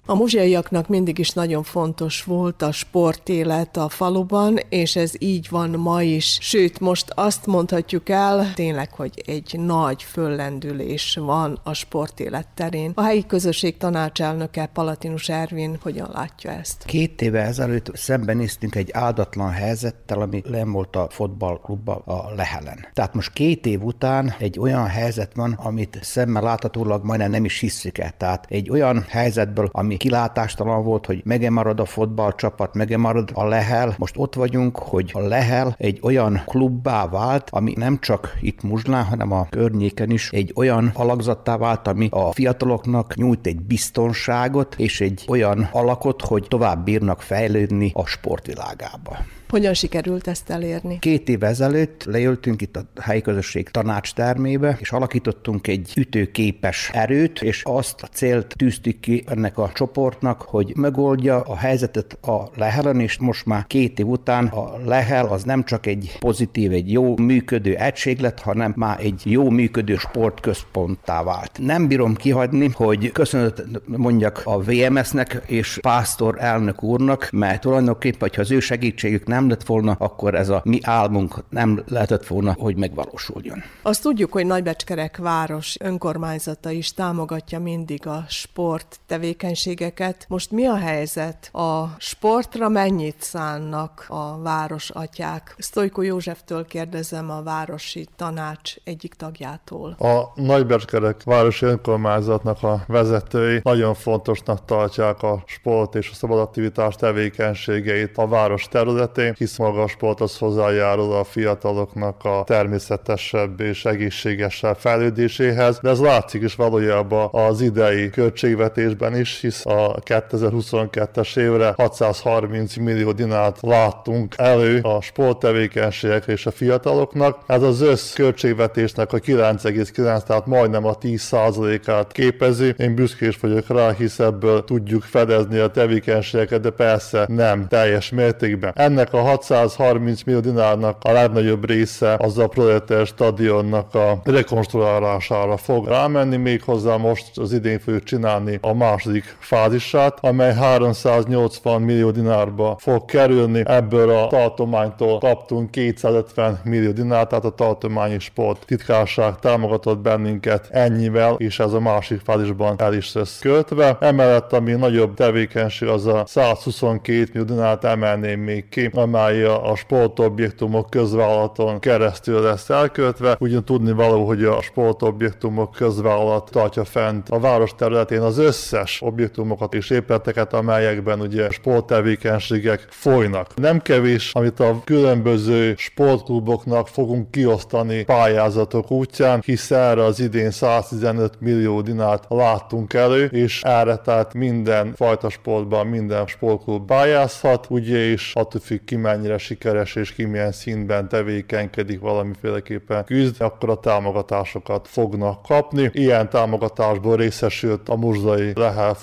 A 0.09 0.15
muzsiaiaknak 0.15 0.87
mindig 0.87 1.17
is 1.17 1.29
nagyon 1.29 1.63
fontos 1.63 2.23
volt 2.23 2.61
a 2.61 2.71
sportélet 2.71 3.77
a 3.77 3.89
faluban, 3.89 4.59
és 4.69 4.95
ez 4.95 5.11
így 5.19 5.47
van 5.49 5.69
ma 5.69 6.01
is. 6.01 6.37
Sőt, 6.41 6.79
most 6.79 7.11
azt 7.15 7.45
mondhatjuk 7.45 8.09
el, 8.09 8.53
tényleg, 8.53 8.93
hogy 8.93 9.23
egy 9.25 9.59
nagy 9.59 10.03
föllendülés 10.03 11.17
van 11.21 11.59
a 11.63 11.73
sportélet 11.73 12.47
terén. 12.53 12.91
A 12.95 13.01
helyi 13.01 13.25
közösség 13.25 13.77
tanácselnöke 13.77 14.65
Palatinus 14.65 15.29
Ervin 15.29 15.77
hogyan 15.81 16.09
látja 16.13 16.51
ezt? 16.51 16.83
Két 16.85 17.21
éve 17.21 17.41
ezelőtt 17.41 17.91
szembenéztünk 17.93 18.75
egy 18.75 18.89
áldatlan 18.91 19.51
helyzettel, 19.51 20.21
ami 20.21 20.43
nem 20.49 20.71
volt 20.71 20.95
a 20.95 21.07
fotballklubba 21.09 21.95
a 21.95 22.33
Lehelen. 22.35 22.87
Tehát 22.93 23.13
most 23.13 23.33
két 23.33 23.65
év 23.65 23.83
után 23.83 24.35
egy 24.39 24.59
olyan 24.59 24.85
helyzet 24.85 25.31
van, 25.35 25.51
amit 25.51 25.99
szemmel 26.01 26.41
láthatólag 26.41 27.03
majdnem 27.05 27.31
nem 27.31 27.45
is 27.45 27.59
hiszük 27.59 27.97
el. 27.97 28.11
Tehát 28.17 28.45
egy 28.49 28.69
olyan 28.69 29.05
helyzetből, 29.07 29.69
ami 29.71 29.95
kilátástalan 29.97 30.83
volt, 30.83 31.05
hogy 31.05 31.21
megemarad 31.25 31.79
a 31.79 31.85
fotballcsapat, 31.85 32.73
megemarad 32.73 33.29
a 33.33 33.45
Lehel. 33.45 33.95
Most 33.97 34.17
ott 34.17 34.35
vagyunk, 34.35 34.77
hogy 34.77 35.11
a 35.13 35.19
Lehel 35.19 35.75
egy 35.77 35.99
olyan 36.01 36.41
klubbá 36.45 37.07
vált, 37.07 37.49
ami 37.49 37.73
nem 37.75 37.99
csak 37.99 38.37
itt 38.41 38.63
Muzslán, 38.63 39.03
hanem 39.03 39.31
a 39.31 39.47
környéken 39.49 40.09
is 40.09 40.31
egy 40.31 40.51
olyan 40.55 40.91
alakzattá 40.93 41.57
vált, 41.57 41.87
ami 41.87 42.07
a 42.11 42.31
fiataloknak 42.31 43.15
nyújt 43.15 43.47
egy 43.47 43.61
biztonságot 43.61 44.75
és 44.77 45.01
egy 45.01 45.25
olyan 45.27 45.69
alakot, 45.71 46.21
hogy 46.21 46.45
tovább 46.47 46.83
bírnak 46.83 47.21
fejlődni 47.21 47.91
a 47.93 48.05
sportvilágába. 48.05 49.17
Hogyan 49.49 49.73
sikerült 49.73 50.27
ezt 50.27 50.49
elérni? 50.49 50.99
Két 50.99 51.29
év 51.29 51.43
ezelőtt 51.43 52.03
leültünk 52.03 52.61
itt 52.61 52.75
a 52.75 53.01
helyi 53.01 53.21
közösség 53.21 53.69
tanács 53.69 54.13
termébe, 54.13 54.77
és 54.79 54.91
alakítottunk 54.91 55.67
egy 55.67 55.91
ütőképes 55.95 56.89
erőt, 56.93 57.41
és 57.41 57.63
azt 57.63 58.01
a 58.01 58.07
célt 58.07 58.53
tűztük 58.57 58.99
ki 58.99 59.23
ennek 59.27 59.57
a 59.57 59.71
csoportnak, 59.73 60.41
hogy 60.41 60.73
megoldja 60.75 61.41
a 61.41 61.55
helyzetet 61.55 62.17
a 62.21 62.49
lehelen, 62.55 62.99
és 62.99 63.17
most 63.17 63.45
már 63.45 63.67
két 63.67 63.99
év 63.99 64.07
után 64.07 64.45
a 64.45 64.77
lehel 64.85 65.25
az 65.25 65.43
nem 65.43 65.63
csak 65.63 65.85
egy 65.85 66.17
pozitív, 66.19 66.71
egy 66.71 66.91
jó 66.91 67.17
működő 67.17 67.75
egység 67.75 68.19
lett, 68.19 68.39
hanem 68.39 68.73
már 68.75 68.99
egy 68.99 69.21
jó 69.23 69.49
működő 69.49 69.95
sportközponttá 69.95 71.23
vált. 71.23 71.59
Nem 71.61 71.87
bírom 71.87 72.15
kihagyni, 72.15 72.69
hogy 72.73 73.11
köszönet 73.11 73.63
mondjak 73.85 74.41
a 74.43 74.59
VMS-nek 74.59 75.41
és 75.45 75.77
Pásztor 75.81 76.35
elnök 76.39 76.83
úrnak, 76.83 77.29
mert 77.31 77.61
tulajdonképpen, 77.61 78.19
hogyha 78.19 78.41
az 78.41 78.51
ő 78.51 78.59
segítségük 78.59 79.25
nem 79.27 79.36
lett 79.45 79.63
volna, 79.63 79.95
akkor 79.99 80.35
ez 80.35 80.49
a 80.49 80.61
mi 80.63 80.79
álmunk 80.83 81.43
nem 81.49 81.83
lehetett 81.87 82.27
volna, 82.27 82.55
hogy 82.59 82.75
megvalósuljon. 82.75 83.63
Azt 83.81 84.01
tudjuk, 84.01 84.31
hogy 84.31 84.45
Nagybecskerek 84.45 85.17
város 85.17 85.75
önkormányzata 85.79 86.69
is 86.71 86.93
támogatja 86.93 87.59
mindig 87.59 88.07
a 88.07 88.23
sport 88.27 88.99
tevékenységeket. 89.05 90.25
Most 90.29 90.51
mi 90.51 90.65
a 90.65 90.77
helyzet? 90.77 91.49
A 91.53 91.85
sportra 91.97 92.69
mennyit 92.69 93.21
szánnak 93.21 94.05
a 94.07 94.41
város 94.41 94.89
atyák? 94.89 95.55
Sztojko 95.57 96.01
Józseftől 96.01 96.65
kérdezem 96.65 97.29
a 97.29 97.41
városi 97.43 98.07
tanács 98.15 98.75
egyik 98.83 99.13
tagjától. 99.13 99.95
A 99.99 100.31
Nagybecskerek 100.35 101.23
városi 101.23 101.65
önkormányzatnak 101.65 102.63
a 102.63 102.83
vezetői 102.87 103.59
nagyon 103.63 103.93
fontosnak 103.93 104.65
tartják 104.65 105.23
a 105.23 105.43
sport 105.45 105.95
és 105.95 106.09
a 106.11 106.13
szabadaktivitás 106.13 106.95
tevékenységeit 106.95 108.17
a 108.17 108.27
város 108.27 108.67
területén, 108.67 109.26
hisz 109.37 109.57
maga 109.57 109.81
a 109.81 109.87
sport 109.87 110.21
az 110.21 110.37
hozzájárul 110.37 111.13
a 111.13 111.23
fiataloknak 111.23 112.25
a 112.25 112.43
természetesebb 112.45 113.59
és 113.59 113.85
egészségesebb 113.85 114.77
fejlődéséhez, 114.77 115.79
de 115.79 115.89
ez 115.89 115.99
látszik 115.99 116.41
is 116.41 116.55
valójában 116.55 117.29
az 117.31 117.61
idei 117.61 118.09
költségvetésben 118.09 119.15
is, 119.15 119.39
hisz 119.41 119.65
a 119.65 119.93
2022-es 120.05 121.37
évre 121.37 121.73
630 121.75 122.75
millió 122.75 123.11
dinárt 123.11 123.61
láttunk 123.61 124.33
elő 124.37 124.79
a 124.79 125.01
sporttevékenységekre 125.01 126.33
és 126.33 126.45
a 126.45 126.51
fiataloknak. 126.51 127.39
Ez 127.45 127.61
az 127.61 127.81
össz 127.81 128.13
költségvetésnek 128.13 129.13
a 129.13 129.17
9,9, 129.17 130.23
tehát 130.23 130.45
majdnem 130.45 130.85
a 130.85 130.97
10%-át 130.97 132.11
képezi. 132.11 132.73
Én 132.77 132.95
büszkés 132.95 133.37
vagyok 133.39 133.67
rá, 133.67 133.91
hisz 133.91 134.19
ebből 134.19 134.63
tudjuk 134.63 135.03
fedezni 135.03 135.57
a 135.57 135.67
tevékenységeket, 135.67 136.61
de 136.61 136.69
persze 136.69 137.25
nem 137.27 137.67
teljes 137.67 138.09
mértékben. 138.09 138.71
Ennek 138.75 139.13
a 139.17 139.21
630 139.21 140.23
millió 140.23 140.39
dinárnak 140.39 140.97
a 141.03 141.11
legnagyobb 141.11 141.65
része 141.65 142.15
az 142.19 142.37
a 142.37 142.47
Proleter 142.47 143.05
stadionnak 143.05 143.95
a 143.95 144.19
rekonstruálására 144.23 145.57
fog 145.57 145.87
rámenni, 145.87 146.37
méghozzá 146.37 146.95
most 146.95 147.37
az 147.37 147.53
idén 147.53 147.79
fogjuk 147.79 148.03
csinálni 148.03 148.57
a 148.61 148.73
második 148.73 149.35
fázisát, 149.39 150.17
amely 150.21 150.53
380 150.53 151.81
millió 151.81 152.11
dinárba 152.11 152.75
fog 152.79 153.05
kerülni. 153.05 153.61
Ebből 153.65 154.09
a 154.09 154.27
tartománytól 154.27 155.19
kaptunk 155.19 155.71
250 155.71 156.59
millió 156.63 156.91
dinárt, 156.91 157.29
tehát 157.29 157.45
a 157.45 157.49
tartományi 157.49 158.19
sport 158.19 158.65
titkárság 158.65 159.39
támogatott 159.39 159.99
bennünket 159.99 160.67
ennyivel, 160.71 161.35
és 161.37 161.59
ez 161.59 161.73
a 161.73 161.79
másik 161.79 162.19
fázisban 162.23 162.75
el 162.77 162.93
is 162.93 163.13
lesz 163.13 163.39
költve. 163.39 163.97
Emellett, 163.99 164.53
ami 164.53 164.71
nagyobb 164.71 165.13
tevékenység, 165.13 165.87
az 165.87 166.05
a 166.05 166.23
122 166.25 167.29
millió 167.33 167.47
dinárt 167.47 167.83
emelném 167.83 168.39
még 168.39 168.69
ki, 168.69 168.89
amely 169.07 169.43
a 169.43 169.75
sportobjektumok 169.75 170.89
közvállalaton 170.89 171.79
keresztül 171.79 172.41
lesz 172.41 172.69
elköltve. 172.69 173.35
Ugyan 173.39 173.65
tudni 173.65 173.91
való, 173.91 174.25
hogy 174.25 174.43
a 174.43 174.61
sportobjektumok 174.61 175.71
közvállalat 175.71 176.49
tartja 176.51 176.85
fent 176.85 177.29
a 177.29 177.39
város 177.39 177.75
területén 177.75 178.21
az 178.21 178.37
összes 178.37 179.01
objektumokat 179.01 179.73
és 179.73 179.89
épületeket, 179.89 180.53
amelyekben 180.53 181.21
ugye 181.21 181.49
sporttevékenységek 181.49 182.85
folynak. 182.89 183.55
Nem 183.55 183.81
kevés, 183.81 184.33
amit 184.33 184.59
a 184.59 184.81
különböző 184.83 185.73
sportkluboknak 185.77 186.87
fogunk 186.87 187.31
kiosztani 187.31 188.03
pályázatok 188.03 188.91
útján, 188.91 189.41
hisz 189.45 189.71
erre 189.71 190.03
az 190.03 190.19
idén 190.19 190.51
115 190.51 191.33
millió 191.39 191.81
dinárt 191.81 192.25
láttunk 192.29 192.93
elő, 192.93 193.25
és 193.25 193.61
erre 193.63 193.95
tehát 193.95 194.33
minden 194.33 194.93
fajta 194.95 195.29
sportban 195.29 195.87
minden 195.87 196.27
sportklub 196.27 196.85
pályázhat, 196.85 197.65
ugye, 197.69 197.97
és 197.97 198.31
attól 198.33 198.61
függ 198.61 198.83
ki 198.85 198.95
mennyire 198.97 199.37
sikeres 199.37 199.95
és 199.95 200.13
ki 200.13 200.25
milyen 200.25 200.51
színben 200.51 201.09
tevékenykedik, 201.09 201.99
valamiféleképpen 201.99 203.03
küzd, 203.03 203.41
akkor 203.41 203.69
a 203.69 203.79
támogatásokat 203.79 204.87
fognak 204.87 205.41
kapni. 205.41 205.89
Ilyen 205.93 206.29
támogatásból 206.29 207.15
részesült 207.15 207.89
a 207.89 207.95
Muzsai 207.95 208.51
Lehel 208.55 208.95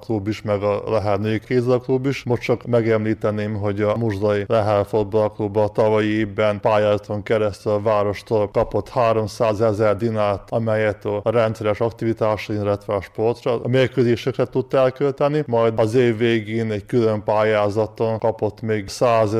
Klub 0.00 0.28
is, 0.28 0.42
meg 0.42 0.62
a 0.62 0.82
Lehel 0.90 1.16
Női 1.16 1.40
Klub 1.82 2.06
is. 2.06 2.22
Most 2.22 2.42
csak 2.42 2.66
megemlíteném, 2.66 3.54
hogy 3.54 3.80
a 3.80 3.96
Muzsai 3.96 4.44
Lehel 4.46 4.86
Klub 5.34 5.56
a 5.56 5.68
tavalyi 5.68 6.08
évben 6.08 6.60
pályázaton 6.60 7.22
keresztül 7.22 7.72
a 7.72 7.80
várostól 7.80 8.50
kapott 8.50 8.88
300 8.88 9.60
ezer 9.60 9.96
dinárt, 9.96 10.50
amelyet 10.50 11.04
a 11.04 11.30
rendszeres 11.30 11.80
aktivitásra, 11.80 12.54
illetve 12.54 12.94
a 12.94 13.00
sportra, 13.00 13.60
a 13.62 13.68
mérkőzésekre 13.68 14.44
tudta 14.44 14.78
elkölteni, 14.78 15.44
majd 15.46 15.72
az 15.76 15.94
év 15.94 16.16
végén 16.16 16.70
egy 16.70 16.86
külön 16.86 17.22
pályázaton 17.24 18.18
kapott 18.18 18.60
még 18.60 18.88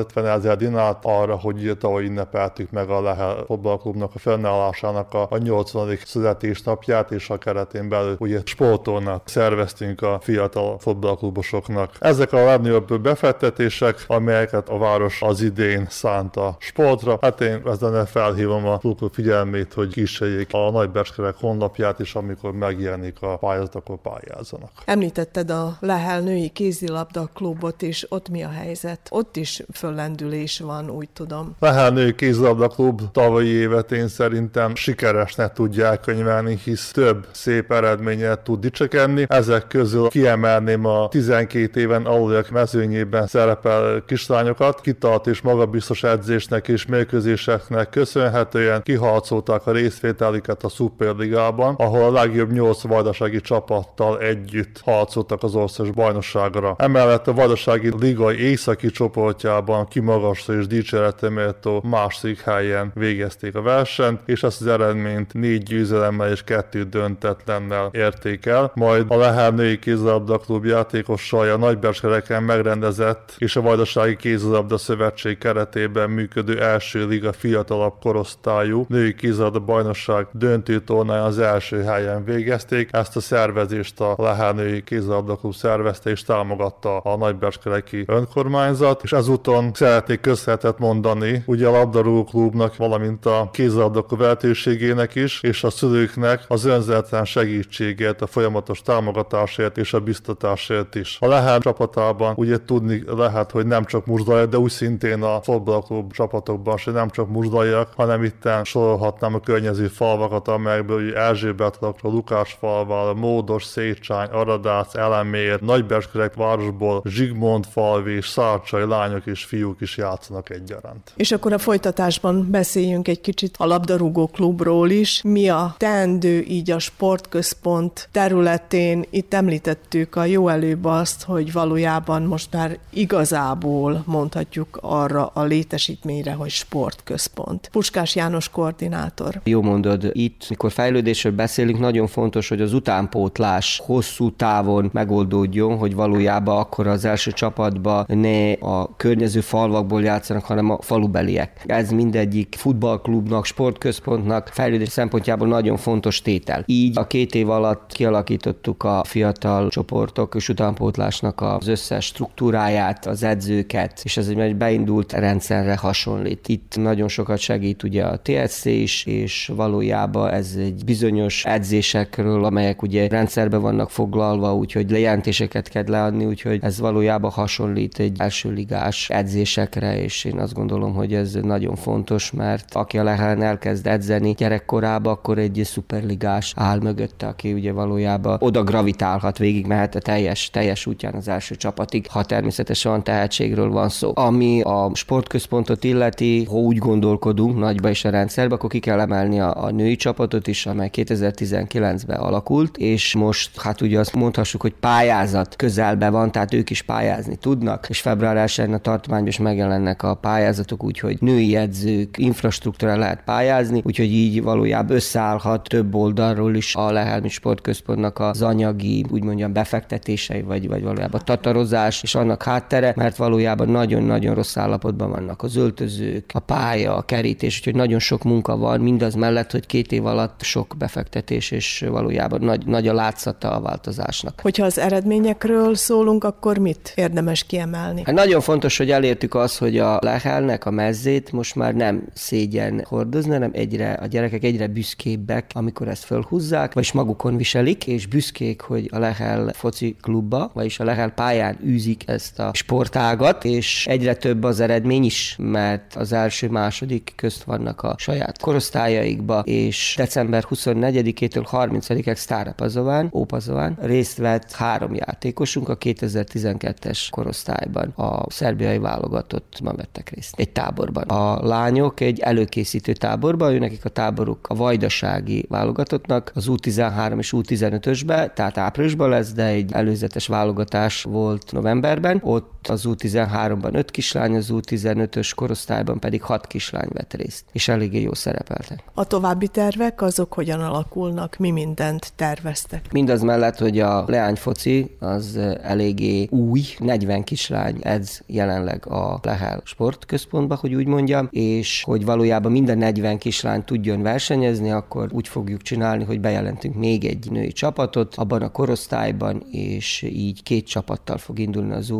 150 0.01 0.25
ezer 0.25 0.57
dinárt 0.57 1.05
arra, 1.05 1.35
hogy 1.35 1.77
tavaly 1.79 2.03
ünnepeltük 2.05 2.71
meg 2.71 2.89
a 2.89 3.01
Lehel 3.01 3.45
Klubnak 3.81 4.11
a 4.15 4.19
fennállásának 4.19 5.13
a, 5.13 5.27
a 5.29 5.37
80. 5.37 5.97
születésnapját, 6.05 7.11
és 7.11 7.29
a 7.29 7.37
keretén 7.37 7.89
belül 7.89 8.15
ugye 8.19 8.41
sportolnak 8.43 9.27
szerveztünk 9.27 10.01
a 10.01 10.19
fiatal 10.21 10.79
fotballklubosoknak. 10.79 11.95
Ezek 11.99 12.33
a 12.33 12.45
legnagyobb 12.45 13.01
befektetések, 13.01 14.03
amelyeket 14.07 14.69
a 14.69 14.77
város 14.77 15.21
az 15.21 15.41
idén 15.41 15.85
szánt 15.89 16.35
a 16.35 16.55
sportra. 16.59 17.17
Hát 17.21 17.41
én 17.41 17.61
ezzel 17.65 18.05
felhívom 18.05 18.65
a 18.65 18.77
klubok 18.77 19.13
figyelmét, 19.13 19.73
hogy 19.73 19.91
kísérjék 19.91 20.53
a 20.53 20.71
Nagybecskerek 20.71 21.35
honlapját, 21.39 21.99
és 21.99 22.15
amikor 22.15 22.51
megjelenik 22.51 23.21
a 23.21 23.37
pályázat, 23.37 23.75
akkor 23.75 23.97
pályázzanak. 23.97 24.71
Említetted 24.85 25.49
a 25.49 25.77
Lehel 25.79 26.21
női 26.21 26.49
kézilabda 26.49 27.29
klubot 27.33 27.81
is, 27.81 28.05
ott 28.09 28.29
mi 28.29 28.43
a 28.43 28.49
helyzet? 28.49 29.09
Ott 29.09 29.35
is 29.35 29.63
föllendülés 29.81 30.59
van, 30.59 30.89
úgy 30.89 31.09
tudom. 31.09 31.55
Lehel 31.59 31.89
női 31.89 32.15
kézilabda 32.15 32.67
klub 32.67 33.01
tavalyi 33.11 33.47
évet 33.47 33.91
én 33.91 34.07
szerintem 34.07 34.75
sikeresnek 34.75 35.53
tudják 35.53 35.99
könyvelni, 35.99 36.59
hisz 36.63 36.91
több 36.91 37.27
szép 37.31 37.71
eredményet 37.71 38.39
tud 38.39 38.59
dicsekedni. 38.59 39.25
Ezek 39.27 39.67
közül 39.67 40.07
kiemelném 40.07 40.85
a 40.85 41.07
12 41.07 41.79
éven 41.79 42.05
aluliak 42.05 42.49
mezőnyében 42.49 43.27
szerepel 43.27 44.03
kislányokat, 44.07 44.81
kitart 44.81 45.27
és 45.27 45.41
magabiztos 45.41 46.03
edzésnek 46.03 46.67
és 46.67 46.85
mérkőzéseknek 46.85 47.89
köszönhetően 47.89 48.81
kiharcolták 48.81 49.67
a 49.67 49.71
részvételüket 49.71 50.63
a 50.63 50.69
Superligában, 50.69 51.75
ahol 51.75 52.03
a 52.03 52.11
legjobb 52.11 52.51
8 52.51 52.81
vajdasági 52.81 53.41
csapattal 53.41 54.19
együtt 54.19 54.81
harcoltak 54.83 55.43
az 55.43 55.55
országos 55.55 55.93
bajnokságra. 55.93 56.75
Emellett 56.77 57.27
a 57.27 57.33
vajdasági 57.33 57.91
ligai 57.99 58.39
északi 58.39 58.89
csoportjában 58.91 59.69
kimagasló 59.89 60.53
és 60.53 60.67
dicséreteméltó 60.67 61.83
második 61.89 62.41
helyen 62.41 62.91
végezték 62.95 63.55
a 63.55 63.61
versenyt, 63.61 64.19
és 64.25 64.43
ezt 64.43 64.61
az 64.61 64.67
eredményt 64.67 65.33
négy 65.33 65.63
győzelemmel 65.63 66.31
és 66.31 66.43
kettő 66.43 66.83
döntetlennel 66.83 67.89
érték 67.91 68.45
el. 68.45 68.71
Majd 68.75 69.05
a 69.07 69.15
Lehel 69.15 69.49
női 69.49 69.79
kézilabda 69.79 70.37
klub 70.37 70.65
játékossal 70.65 71.49
a 71.49 71.57
Nagyberskereken 71.57 72.43
megrendezett 72.43 73.35
és 73.37 73.55
a 73.55 73.61
Vajdasági 73.61 74.15
Kézilabda 74.15 74.77
Szövetség 74.77 75.37
keretében 75.37 76.09
működő 76.09 76.61
első 76.61 77.07
liga 77.07 77.33
fiatalabb 77.33 77.93
korosztályú 78.01 78.85
női 78.89 79.15
kézilabda 79.15 79.59
bajnokság 79.59 80.27
döntő 80.31 80.79
tornája 80.79 81.23
az 81.23 81.39
első 81.39 81.81
helyen 81.81 82.23
végezték. 82.23 82.89
Ezt 82.91 83.15
a 83.15 83.19
szervezést 83.19 83.99
a 83.99 84.15
Lehel 84.17 84.51
női 84.51 84.83
kézilabda 84.83 85.35
klub 85.35 85.53
szervezte 85.53 86.09
és 86.09 86.23
támogatta 86.23 86.97
a 86.97 87.17
Nagyberskereki 87.17 88.03
önkormányzat, 88.07 89.03
és 89.03 89.11
ezúton 89.11 89.60
szeretnék 89.73 90.19
köszönetet 90.19 90.79
mondani 90.79 91.43
ugye 91.45 91.67
a 91.67 91.71
labdarúgó 91.71 92.23
klubnak, 92.23 92.75
valamint 92.75 93.25
a 93.25 93.49
kézilabda 93.53 94.05
lehetőségének 94.17 95.15
is, 95.15 95.41
és 95.41 95.63
a 95.63 95.69
szülőknek 95.69 96.43
az 96.47 96.65
önzetlen 96.65 97.25
segítségét, 97.25 98.21
a 98.21 98.27
folyamatos 98.27 98.81
támogatásért 98.81 99.77
és 99.77 99.93
a 99.93 99.99
biztatásért 99.99 100.95
is. 100.95 101.17
A 101.19 101.27
Lehel 101.27 101.59
csapatában 101.59 102.33
ugye 102.37 102.57
tudni 102.65 103.03
lehet, 103.07 103.51
hogy 103.51 103.65
nem 103.65 103.85
csak 103.85 104.05
muzdaiak, 104.05 104.49
de 104.49 104.57
úgy 104.57 104.71
szintén 104.71 105.23
a 105.23 105.41
fotballklub 105.41 106.13
csapatokban 106.13 106.77
se 106.77 106.91
nem 106.91 107.09
csak 107.09 107.29
muzdaiak, 107.29 107.93
hanem 107.95 108.23
itten 108.23 108.63
sorolhatnám 108.63 109.35
a 109.35 109.39
környező 109.39 109.87
falvakat, 109.87 110.47
amelyekből 110.47 111.17
Erzsébetlakra, 111.17 112.09
Lukásfalval, 112.09 113.13
Módos, 113.13 113.63
Szécsány, 113.63 114.27
Aradác, 114.29 114.95
Elemér, 114.95 115.59
Nagyberskerek 115.61 116.33
városból, 116.33 117.01
Zsigmond 117.05 117.65
falvi 117.65 118.21
Szárcsai 118.21 118.85
lányok 118.85 119.25
és 119.25 119.43
fiúk 119.51 119.81
is 119.81 119.97
játszanak 119.97 120.49
egyaránt. 120.49 121.11
És 121.15 121.31
akkor 121.31 121.53
a 121.53 121.57
folytatásban 121.57 122.47
beszéljünk 122.51 123.07
egy 123.07 123.21
kicsit 123.21 123.55
a 123.57 123.65
labdarúgó 123.65 124.27
klubról 124.27 124.89
is. 124.89 125.21
Mi 125.23 125.49
a 125.49 125.75
teendő 125.77 126.41
így 126.41 126.71
a 126.71 126.79
sportközpont 126.79 128.09
területén? 128.11 129.05
Itt 129.09 129.33
említettük 129.33 130.15
a 130.15 130.25
jó 130.25 130.47
előbb 130.47 130.85
azt, 130.85 131.23
hogy 131.23 131.51
valójában 131.51 132.21
most 132.21 132.53
már 132.53 132.77
igazából 132.89 134.03
mondhatjuk 134.05 134.77
arra 134.81 135.31
a 135.33 135.43
létesítményre, 135.43 136.33
hogy 136.33 136.49
sportközpont. 136.49 137.69
Puskás 137.71 138.15
János 138.15 138.49
koordinátor. 138.49 139.41
Jó 139.43 139.61
mondod, 139.61 140.09
itt, 140.11 140.49
mikor 140.49 140.71
fejlődésről 140.71 141.33
beszélünk, 141.33 141.79
nagyon 141.79 142.07
fontos, 142.07 142.49
hogy 142.49 142.61
az 142.61 142.73
utánpótlás 142.73 143.81
hosszú 143.85 144.31
távon 144.31 144.89
megoldódjon, 144.93 145.77
hogy 145.77 145.95
valójában 145.95 146.57
akkor 146.57 146.87
az 146.87 147.05
első 147.05 147.31
csapatba 147.31 148.05
ne 148.07 148.51
a 148.51 148.95
környező 148.95 149.39
falvakból 149.41 150.03
játszanak, 150.03 150.43
hanem 150.43 150.69
a 150.69 150.77
falubeliek. 150.81 151.63
Ez 151.65 151.91
mindegyik 151.91 152.55
futballklubnak, 152.57 153.45
sportközpontnak 153.45 154.49
fejlődés 154.53 154.89
szempontjából 154.89 155.47
nagyon 155.47 155.77
fontos 155.77 156.21
tétel. 156.21 156.63
Így 156.65 156.97
a 156.97 157.07
két 157.07 157.35
év 157.35 157.49
alatt 157.49 157.91
kialakítottuk 157.93 158.83
a 158.83 159.03
fiatal 159.03 159.69
csoportok 159.69 160.35
és 160.35 160.49
utánpótlásnak 160.49 161.41
az 161.41 161.67
összes 161.67 162.05
struktúráját, 162.05 163.05
az 163.05 163.23
edzőket, 163.23 164.01
és 164.03 164.17
ez 164.17 164.27
egy 164.27 164.55
beindult 164.55 165.13
rendszerre 165.13 165.77
hasonlít. 165.77 166.47
Itt 166.47 166.75
nagyon 166.75 167.07
sokat 167.07 167.37
segít 167.37 167.83
ugye 167.83 168.03
a 168.03 168.19
TSC 168.21 168.65
is, 168.65 169.05
és 169.05 169.51
valójában 169.55 170.29
ez 170.29 170.55
egy 170.57 170.85
bizonyos 170.85 171.45
edzésekről, 171.45 172.45
amelyek 172.45 172.81
ugye 172.81 173.07
rendszerbe 173.07 173.57
vannak 173.57 173.89
foglalva, 173.89 174.55
úgyhogy 174.55 174.91
lejelentéseket 174.91 175.67
kell 175.69 175.83
leadni, 175.87 176.25
úgyhogy 176.25 176.59
ez 176.61 176.79
valójában 176.79 177.31
hasonlít 177.31 177.99
egy 177.99 178.15
első 178.19 178.51
ligás 178.51 179.09
edzésekre, 179.31 180.01
és 180.01 180.23
én 180.23 180.39
azt 180.39 180.53
gondolom, 180.53 180.93
hogy 180.93 181.13
ez 181.13 181.33
nagyon 181.33 181.75
fontos, 181.75 182.31
mert 182.31 182.75
aki 182.75 182.97
a 182.97 183.03
Lehelen 183.03 183.41
elkezd 183.41 183.87
edzeni 183.87 184.33
gyerekkorába, 184.33 185.11
akkor 185.11 185.37
egy 185.37 185.61
szuperligás 185.63 186.53
áll 186.55 186.79
mögötte, 186.79 187.27
aki 187.27 187.53
ugye 187.53 187.71
valójában 187.71 188.37
oda 188.39 188.63
gravitálhat, 188.63 189.37
végig 189.37 189.65
mehet 189.65 189.95
a 189.95 189.99
teljes, 189.99 190.49
teljes 190.49 190.85
útján 190.85 191.13
az 191.13 191.27
első 191.27 191.55
csapatig, 191.55 192.07
ha 192.09 192.23
természetesen 192.23 192.91
van 192.91 193.03
tehetségről 193.03 193.69
van 193.69 193.89
szó. 193.89 194.11
Ami 194.15 194.61
a 194.61 194.91
sportközpontot 194.93 195.83
illeti, 195.83 196.45
ha 196.45 196.55
úgy 196.55 196.77
gondolkodunk 196.77 197.59
nagyba 197.59 197.89
is 197.89 198.05
a 198.05 198.09
rendszerbe, 198.09 198.55
akkor 198.55 198.69
ki 198.69 198.79
kell 198.79 198.99
emelni 198.99 199.39
a, 199.39 199.63
a 199.63 199.71
női 199.71 199.95
csapatot 199.95 200.47
is, 200.47 200.65
amely 200.65 200.89
2019-ben 200.93 202.19
alakult, 202.19 202.77
és 202.77 203.15
most 203.15 203.61
hát 203.61 203.81
ugye 203.81 203.99
azt 203.99 204.15
mondhassuk, 204.15 204.61
hogy 204.61 204.73
pályázat 204.79 205.55
közelbe 205.55 206.09
van, 206.09 206.31
tehát 206.31 206.53
ők 206.53 206.69
is 206.69 206.81
pályázni 206.81 207.35
tudnak, 207.35 207.89
és 207.89 208.01
február 208.01 208.37
1 208.37 208.59
a 208.71 208.77
tartományban 209.21 209.27
is 209.27 209.37
megjelennek 209.37 210.03
a 210.03 210.13
pályázatok, 210.15 210.83
úgyhogy 210.83 211.17
női 211.19 211.55
edzők, 211.55 212.17
infrastruktúra 212.17 212.97
lehet 212.97 213.23
pályázni, 213.23 213.81
úgyhogy 213.85 214.11
így 214.11 214.43
valójában 214.43 214.95
összeállhat 214.95 215.67
több 215.67 215.95
oldalról 215.95 216.55
is 216.55 216.75
a 216.75 216.91
Lehelmi 216.91 217.29
Sportközpontnak 217.29 218.19
az 218.19 218.41
anyagi, 218.41 219.05
úgy 219.11 219.23
mondjam, 219.23 219.53
befektetései, 219.53 220.41
vagy, 220.41 220.67
vagy 220.67 220.83
valójában 220.83 221.21
tatarozás, 221.25 222.03
és 222.03 222.15
annak 222.15 222.43
háttere, 222.43 222.93
mert 222.95 223.15
valójában 223.15 223.69
nagyon-nagyon 223.69 224.35
rossz 224.35 224.57
állapotban 224.57 225.09
vannak 225.09 225.43
az 225.43 225.55
öltözők, 225.55 226.31
a 226.33 226.39
pálya, 226.39 226.95
a 226.95 227.01
kerítés, 227.01 227.57
úgyhogy 227.57 227.75
nagyon 227.75 227.99
sok 227.99 228.23
munka 228.23 228.57
van, 228.57 228.79
mindaz 228.79 229.13
mellett, 229.13 229.51
hogy 229.51 229.65
két 229.65 229.91
év 229.91 230.05
alatt 230.05 230.41
sok 230.41 230.75
befektetés, 230.77 231.51
és 231.51 231.85
valójában 231.89 232.41
nagy, 232.41 232.65
nagy 232.65 232.87
a 232.87 232.93
látszata 232.93 233.51
a 233.51 233.59
változásnak. 233.59 234.39
Hogyha 234.41 234.65
az 234.65 234.77
eredményekről 234.77 235.75
szólunk, 235.75 236.23
akkor 236.23 236.57
mit 236.57 236.93
érdemes 236.95 237.43
kiemelni? 237.43 238.01
Hát 238.05 238.15
nagyon 238.15 238.41
fontos, 238.41 238.77
hogy 238.77 238.91
elértük 239.11 239.35
azt, 239.35 239.57
hogy 239.57 239.77
a 239.77 239.99
lehelnek 240.01 240.65
a 240.65 240.71
mezzét 240.71 241.31
most 241.31 241.55
már 241.55 241.73
nem 241.73 242.03
szégyen 242.13 242.83
hordozni, 242.87 243.31
hanem 243.31 243.51
egyre, 243.53 243.93
a 243.93 244.05
gyerekek 244.05 244.43
egyre 244.43 244.67
büszkébbek, 244.67 245.51
amikor 245.53 245.87
ezt 245.87 246.03
fölhúzzák, 246.03 246.73
vagy 246.73 246.89
magukon 246.93 247.37
viselik, 247.37 247.87
és 247.87 248.07
büszkék, 248.07 248.61
hogy 248.61 248.89
a 248.91 248.97
Lehel 248.97 249.51
foci 249.53 249.95
klubba, 250.01 250.51
vagyis 250.53 250.79
a 250.79 250.83
Lehel 250.83 251.09
pályán 251.09 251.57
űzik 251.65 252.03
ezt 252.07 252.39
a 252.39 252.51
sportágat, 252.53 253.45
és 253.45 253.87
egyre 253.87 254.15
több 254.15 254.43
az 254.43 254.59
eredmény 254.59 255.03
is, 255.03 255.35
mert 255.39 255.95
az 255.95 256.11
első, 256.11 256.49
második 256.49 257.13
közt 257.15 257.43
vannak 257.43 257.81
a 257.81 257.95
saját 257.97 258.41
korosztályaikba, 258.41 259.39
és 259.39 259.93
december 259.97 260.43
24-től 260.49 261.47
30-ig 261.51 262.15
Sztárapazován, 262.15 263.09
Ópazován 263.13 263.77
részt 263.81 264.17
vett 264.17 264.51
három 264.51 264.93
játékosunk 264.95 265.69
a 265.69 265.77
2012-es 265.77 267.07
korosztályban. 267.09 267.89
A 267.95 268.31
szerbiai 268.31 268.77
válogatott 268.91 269.59
ma 269.63 269.73
vettek 269.73 270.09
részt 270.09 270.39
egy 270.39 270.49
táborban. 270.49 271.03
A 271.03 271.47
lányok 271.47 271.99
egy 271.99 272.19
előkészítő 272.19 272.93
táborban, 272.93 273.53
ő 273.53 273.59
nekik 273.59 273.85
a 273.85 273.89
táboruk 273.89 274.47
a 274.47 274.55
vajdasági 274.55 275.45
válogatottnak, 275.49 276.31
az 276.35 276.45
U13 276.49 277.17
és 277.17 277.33
U15-ösbe, 277.37 278.33
tehát 278.33 278.57
áprilisban 278.57 279.09
lesz, 279.09 279.33
de 279.33 279.45
egy 279.45 279.71
előzetes 279.71 280.27
válogatás 280.27 281.03
volt 281.03 281.51
novemberben. 281.51 282.19
Ott 282.23 282.60
az 282.69 282.83
U13-ban 282.87 283.73
öt 283.73 283.91
kislány, 283.91 284.35
az 284.35 284.49
U15-ös 284.51 285.31
korosztályban 285.35 285.99
pedig 285.99 286.21
hat 286.21 286.47
kislány 286.47 286.89
vett 286.93 287.13
részt, 287.13 287.45
és 287.51 287.67
eléggé 287.67 288.01
jó 288.01 288.13
szerepeltek. 288.13 288.83
A 288.93 289.05
további 289.05 289.47
tervek 289.47 290.01
azok 290.01 290.33
hogyan 290.33 290.59
alakulnak, 290.61 291.37
mi 291.37 291.51
mindent 291.51 292.13
terveztek? 292.15 292.91
Mindaz 292.91 293.21
mellett, 293.21 293.57
hogy 293.57 293.79
a 293.79 294.03
leányfoci 294.07 294.95
az 294.99 295.39
eléggé 295.61 296.27
új, 296.29 296.61
40 296.79 297.23
kislány 297.23 297.77
edz 297.81 298.21
jelenleg 298.25 298.87
a 298.87 299.19
Lehel 299.21 299.61
sportközpontba, 299.65 300.55
hogy 300.55 300.73
úgy 300.73 300.87
mondjam, 300.87 301.27
és 301.31 301.83
hogy 301.83 302.05
valójában 302.05 302.51
minden 302.51 302.77
40 302.77 303.17
kislány 303.17 303.63
tudjon 303.63 304.01
versenyezni, 304.01 304.71
akkor 304.71 305.09
úgy 305.13 305.27
fogjuk 305.27 305.61
csinálni, 305.61 306.03
hogy 306.03 306.19
bejelentünk 306.19 306.75
még 306.75 307.05
egy 307.05 307.31
női 307.31 307.51
csapatot 307.51 308.15
abban 308.15 308.41
a 308.41 308.51
korosztályban, 308.51 309.43
és 309.51 310.01
így 310.01 310.43
két 310.43 310.67
csapattal 310.67 311.17
fog 311.17 311.39
indulni 311.39 311.73
az 311.73 311.91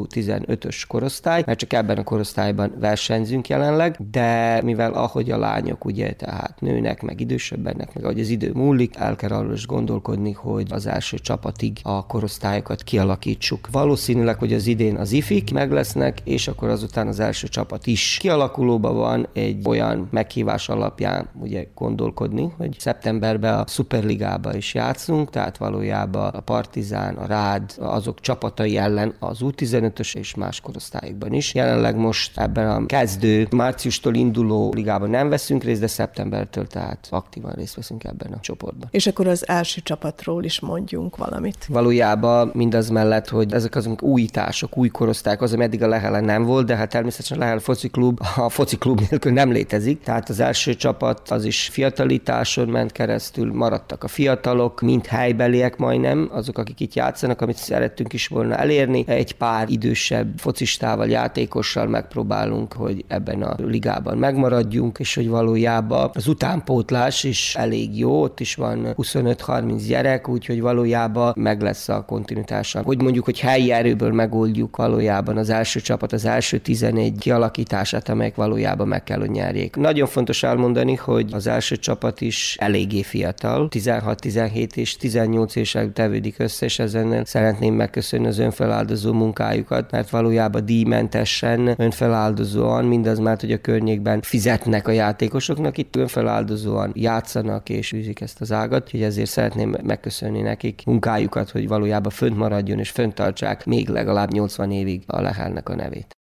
U15-ös 0.52 0.84
korosztály, 0.88 1.44
mert 1.46 1.60
csak 1.60 1.74
ebben 1.74 1.98
a 1.98 2.04
korosztályban 2.04 2.74
versenyzünk 2.80 3.48
jelenleg, 3.48 3.98
de 4.12 4.62
mivel 4.64 4.94
ahogy 4.94 5.32
a 5.32 5.38
lányok 5.38 5.86
ugye 5.86 6.14
tehát 6.14 6.62
nőnek, 6.62 7.02
meg 7.02 7.20
idősebbenek, 7.20 7.94
meg 7.94 8.04
ahogy 8.04 8.20
az 8.20 8.30
idő 8.30 8.52
múlik, 8.54 8.96
el 8.96 9.16
kell 9.16 9.30
arról 9.30 9.54
is 9.54 9.66
gondolkodni, 9.66 10.32
hogy 10.32 10.68
az 10.70 10.88
első 10.88 11.18
csapatig 11.18 11.80
a 11.84 12.06
korosztályokat 12.06 12.84
kialakítsuk. 12.84 13.68
Valószínűleg, 13.72 14.40
hogy 14.40 14.54
az 14.54 14.68
idén 14.68 14.96
az 14.96 15.12
ifik 15.12 15.54
meg 15.54 15.72
lesznek, 15.72 16.20
és 16.24 16.48
akkor 16.48 16.70
azután 16.70 17.08
az 17.08 17.20
első 17.20 17.48
csapat 17.48 17.88
is 17.88 18.18
kialakulóban 18.22 18.96
van 18.96 19.28
egy 19.34 19.68
olyan 19.68 20.08
meghívás 20.12 20.70
alapján 20.70 21.30
ugye 21.42 21.66
gondolkodni, 21.76 22.54
hogy 22.58 22.76
szeptemberben 22.80 23.60
a 23.60 23.68
Superligába 23.68 24.56
is 24.56 24.74
játszunk, 24.74 25.30
tehát 25.30 25.58
valójában 25.58 26.30
a 26.30 26.40
Partizán, 26.40 27.16
a 27.16 27.26
Rád, 27.26 27.74
azok 27.80 28.20
csapatai 28.20 28.78
ellen 28.78 29.14
az 29.20 29.40
U15-ös 29.42 30.16
és 30.16 30.36
más 30.42 30.62
korosztályokban 30.62 31.34
is. 31.34 31.54
Jelenleg 31.54 31.96
most 31.96 32.40
ebben 32.40 32.70
a 32.70 32.86
kezdő 32.86 33.48
márciustól 33.52 34.16
induló 34.16 34.74
ligában 34.76 35.10
nem 35.10 35.30
veszünk 35.30 35.64
részt, 35.64 35.80
de 35.80 35.88
szeptembertől 35.88 36.68
tehát 36.68 37.08
aktívan 37.10 37.52
részt 37.52 37.76
veszünk 37.76 38.04
ebben 38.04 38.32
a 38.32 38.40
csoportban. 38.40 38.88
És 38.92 39.08
akkor 39.08 39.28
az 39.28 39.48
első 39.48 39.82
csapatról 39.82 40.44
is 40.44 40.60
mondjunk 40.60 41.18
valamit. 41.18 41.66
Valójában 41.70 42.52
mindaz 42.54 42.90
mellett, 42.90 43.30
hogy 43.30 43.54
ezek 43.54 43.76
azok 43.76 44.02
újítások, 44.02 44.78
új 44.78 44.90
korosztályok, 44.90 45.42
az, 45.42 45.54
ami 45.54 45.64
eddig 45.64 45.84
a 45.84 45.88
Lehelen 45.88 46.24
nem 46.24 46.44
volt, 46.44 46.66
de 46.66 46.76
hát 46.76 46.90
természetesen 46.90 47.38
a 47.38 47.40
Lehel 47.40 47.60
foci 47.60 47.90
klub 47.90 48.20
a 48.36 48.50
foci 48.50 48.78
klub 48.78 49.02
nélkül 49.10 49.32
nem 49.32 49.52
létezik. 49.52 50.04
Tehát 50.04 50.30
az 50.30 50.40
első 50.40 50.76
csapat 50.76 51.30
az 51.30 51.46
is 51.46 51.68
fiatalításon 51.72 52.68
ment 52.68 52.92
keresztül, 52.92 53.54
maradtak 53.54 54.04
a 54.04 54.08
fiatalok, 54.08 54.82
mind 54.82 55.06
helybeliek 55.06 55.78
majdnem, 55.78 56.30
azok, 56.32 56.58
akik 56.58 56.80
itt 56.80 56.94
játszanak, 56.94 57.42
amit 57.42 57.58
szerettünk 57.58 58.14
is 58.14 58.28
volna 58.28 58.56
elérni. 58.56 59.04
Egy 59.08 59.36
pár 59.36 59.70
idősebb 59.70 60.31
focistával, 60.38 61.08
játékossal 61.08 61.88
megpróbálunk, 61.88 62.74
hogy 62.74 63.06
ebben 63.08 63.42
a 63.42 63.56
ligában 63.58 64.18
megmaradjunk, 64.18 65.00
és 65.00 65.16
hogy 65.16 65.28
valójában 65.30 66.10
az 66.14 66.28
utánpótlás 66.28 67.24
is 67.24 67.56
elég 67.56 67.98
jó, 67.98 68.22
ott 68.22 68.40
is 68.40 68.56
van 68.56 68.94
25-30 68.98 69.84
gyerek, 69.88 70.28
úgyhogy 70.28 70.62
valójában 70.62 71.34
meg 71.36 71.62
lesz 71.62 71.90
a 71.90 72.06
kontinuitása. 72.06 72.82
Hogy 72.82 73.02
mondjuk, 73.02 73.26
hogy 73.26 73.40
helyi 73.40 73.72
erőből 73.72 74.12
megoldjuk 74.12 74.76
valójában 74.76 75.38
az 75.38 75.50
első 75.50 75.80
csapat, 75.80 76.14
az 76.14 76.26
első 76.26 76.58
11 76.58 77.18
kialakítását, 77.20 78.10
amelyek 78.10 78.36
valójában 78.36 78.88
meg 78.88 79.04
kell, 79.04 79.20
hogy 79.20 79.30
nyerjék. 79.30 79.76
Nagyon 79.76 80.08
fontos 80.08 80.44
elmondani, 80.44 80.96
hogy 80.96 81.30
az 81.34 81.48
első 81.48 81.76
csapat 81.76 82.22
is 82.22 82.58
eléggé 82.60 83.02
fiatal, 83.02 83.68
16-17 83.72 84.76
és 84.76 84.98
18 84.98 85.56
évesek 85.56 85.94
tevődik 85.94 86.40
össze, 86.40 86.66
és 86.66 86.80
ezen 86.80 87.26
szeretném 87.26 87.74
megköszönni 87.74 88.28
az 88.28 88.40
önfeláldozó 88.40 89.14
munkájukat, 89.14 89.92
mert 89.92 90.10
valójában 90.10 90.21
díjmentesen, 90.64 91.74
önfeláldozóan, 91.78 92.86
mindaz 92.86 93.20
mert, 93.20 93.42
hogy 93.42 93.52
a 93.52 93.62
környékben 93.62 94.22
fizetnek 94.22 94.88
a 94.88 94.92
játékosoknak, 94.92 95.78
itt 95.78 95.96
önfeláldozóan 95.96 96.92
játszanak 96.96 97.70
és 97.70 97.94
űzik 97.94 98.22
ezt 98.22 98.42
az 98.42 98.52
ágat, 98.52 98.84
úgyhogy 98.84 99.04
ezért 99.04 99.30
szeretném 99.30 99.76
megköszönni 99.84 100.42
nekik 100.42 100.82
munkájukat, 100.86 101.50
hogy 101.50 101.68
valójában 101.68 102.12
fönt 102.12 102.38
maradjon 102.38 102.80
és 102.80 102.90
fönt 102.90 103.14
tartsák 103.14 103.66
még 103.66 103.90
legalább 103.90 104.32
80 104.32 104.72
évig 104.72 105.04
a 105.08 105.22
Lehelnek 105.22 105.70
a 105.70 105.76
nevét. 105.76 106.21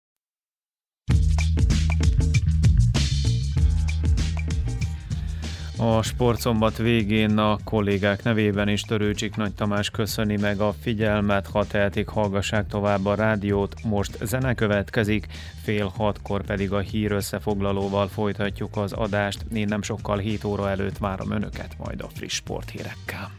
A 5.77 6.01
sportszombat 6.01 6.77
végén 6.77 7.37
a 7.37 7.57
kollégák 7.63 8.23
nevében 8.23 8.67
is 8.67 8.81
Törőcsik 8.81 9.35
Nagy 9.35 9.53
Tamás 9.53 9.89
köszöni 9.89 10.37
meg 10.37 10.59
a 10.59 10.73
figyelmet, 10.81 11.47
ha 11.47 11.65
tehetik, 11.65 12.07
hallgassák 12.07 12.67
tovább 12.67 13.05
a 13.05 13.15
rádiót. 13.15 13.83
Most 13.83 14.17
zene 14.21 14.53
következik, 14.53 15.27
fél 15.63 15.91
hatkor 15.97 16.43
pedig 16.45 16.71
a 16.71 16.79
hír 16.79 17.11
összefoglalóval 17.11 18.07
folytatjuk 18.07 18.77
az 18.77 18.93
adást. 18.93 19.45
Én 19.53 19.67
nem 19.67 19.81
sokkal 19.81 20.17
7 20.17 20.43
óra 20.43 20.69
előtt 20.69 20.97
várom 20.97 21.31
önöket 21.31 21.75
majd 21.77 22.01
a 22.01 22.09
friss 22.13 22.33
sporthírekkel. 22.33 23.31